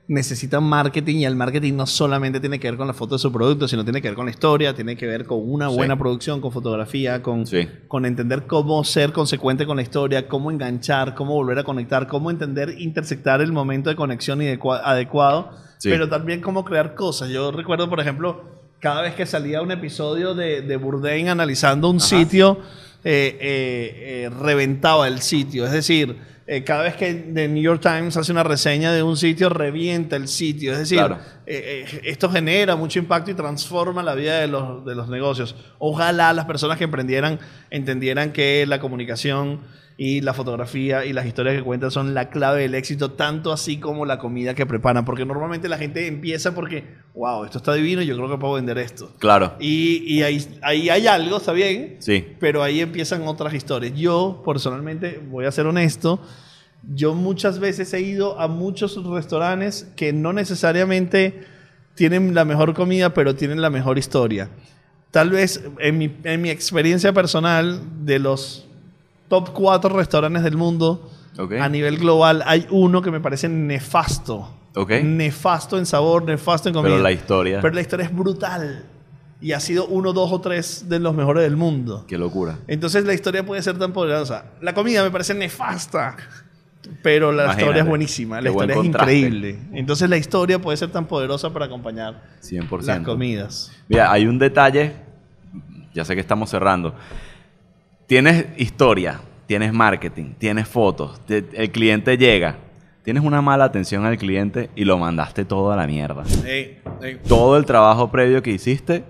[0.07, 3.32] necesita marketing y el marketing no solamente tiene que ver con la foto de su
[3.32, 5.76] producto, sino tiene que ver con la historia, tiene que ver con una Sí.
[5.76, 7.66] buena producción, con fotografía, con, Sí.
[7.88, 12.30] con entender cómo ser consecuente con la historia, cómo enganchar, cómo volver a conectar, cómo
[12.30, 15.88] entender intersectar el momento de conexión y adecua- adecuado, Sí.
[15.88, 17.30] pero también cómo crear cosas.
[17.30, 18.42] Yo recuerdo, por ejemplo,
[18.80, 22.59] cada vez que salía un episodio de, de Bourdain analizando un sitio,
[23.07, 25.64] eh, eh, eh, reventaba el sitio.
[25.64, 26.16] Es decir,
[26.47, 30.16] eh, cada vez que The New York Times hace una reseña de un sitio, revienta
[30.16, 30.72] el sitio.
[30.72, 31.18] Es decir, Claro.
[31.47, 35.57] eh, eh, esto genera mucho impacto y transforma la vida de los, de los negocios.
[35.78, 37.38] Ojalá las personas que emprendieran
[37.70, 39.61] entendieran que la comunicación
[39.97, 43.78] y la fotografía y las historias que cuentan son la clave del éxito, tanto así
[43.78, 45.05] como la comida que preparan.
[45.05, 46.84] Porque normalmente la gente empieza porque,
[47.14, 49.12] wow, esto está divino, yo creo que puedo vender esto.
[49.18, 49.55] Claro.
[49.61, 52.24] Y, y ahí, ahí hay algo, está bien, Sí.
[52.40, 53.92] pero ahí empiezan otras historias.
[53.95, 56.20] Yo, personalmente, voy a ser honesto,
[56.92, 61.45] yo muchas veces he ido a muchos restaurantes que no necesariamente
[61.95, 64.51] tienen la mejor comida, pero tienen la mejor historia.
[65.12, 68.63] Tal vez en mi, en mi experiencia personal, de los
[69.35, 71.11] top cuatro restaurantes del mundo,
[71.61, 74.49] a nivel global, hay uno que me parece nefasto.
[74.76, 74.91] Ok.
[75.03, 76.93] Nefasto en sabor, nefasto en comida.
[76.93, 77.61] Pero la historia.
[77.61, 78.85] Pero la historia es brutal.
[79.41, 82.05] Y ha sido uno, dos o tres de los mejores del mundo.
[82.07, 82.59] Qué locura.
[82.68, 84.47] Entonces la historia puede ser tan poderosa.
[84.62, 86.16] La comida me parece nefasta.
[87.03, 87.62] Pero la Imagínate.
[87.62, 88.41] historia es buenísima.
[88.41, 89.59] La historia es increíble.
[89.72, 92.82] Entonces la historia puede ser tan poderosa para acompañar 100%.
[92.82, 93.72] las comidas.
[93.89, 94.93] Mira, hay un detalle,
[95.95, 96.95] ya sé que estamos cerrando.
[98.07, 102.57] Tienes historia, tienes marketing, tienes fotos, te- el cliente llega,
[103.02, 106.22] tienes una mala atención al cliente y lo mandaste todo a la mierda.
[106.46, 107.18] Ey, ey.
[107.26, 109.05] Todo el trabajo previo que hiciste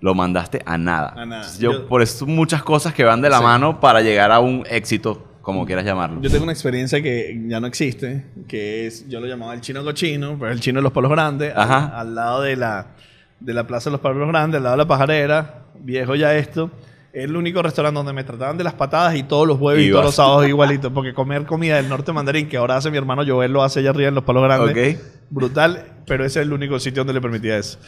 [0.00, 1.14] lo mandaste a nada.
[1.16, 1.46] A nada.
[1.58, 3.44] Yo, Yo- por eso muchas cosas que van de la Sí.
[3.44, 6.20] mano para llegar a un éxito, como quieras llamarlo.
[6.20, 9.82] Yo tengo una experiencia que ya no existe, que es, yo lo llamaba el chino
[9.82, 11.98] cochino, pero el chino de los palos grandes, al, Ajá.
[12.00, 12.88] al lado de la,
[13.40, 16.70] de la plaza de los palos grandes, al lado de la pajarera, viejo ya esto.
[17.16, 19.86] Es el único restaurante donde me trataban de las patadas y todos los jueves y
[19.86, 19.94] Ibas.
[19.94, 20.92] todos los sábados igualito.
[20.92, 23.88] Porque comer comida del norte mandarín, que ahora hace mi hermano Joel, lo hace allá
[23.88, 24.96] arriba en los palos grandes.
[24.96, 25.02] Ok.
[25.30, 27.78] Brutal, pero ese es el único sitio donde le permitía eso.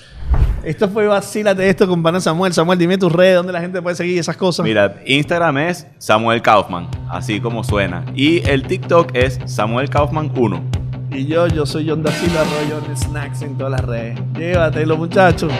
[0.63, 2.55] Esto fue Vacílate esto con pana Samuel.
[2.55, 4.65] Samuel, dime tus redes, donde la gente puede seguir esas cosas.
[4.65, 8.07] Mira, Instagram es Samuel Kaufman, así como suena.
[8.15, 10.65] Y el TikTok es Samuel Kaufman 1.
[11.11, 14.19] Y yo, yo soy John Silva, Arroyo de Snacks en todas las redes.
[14.39, 15.53] Llévatelo, muchachos.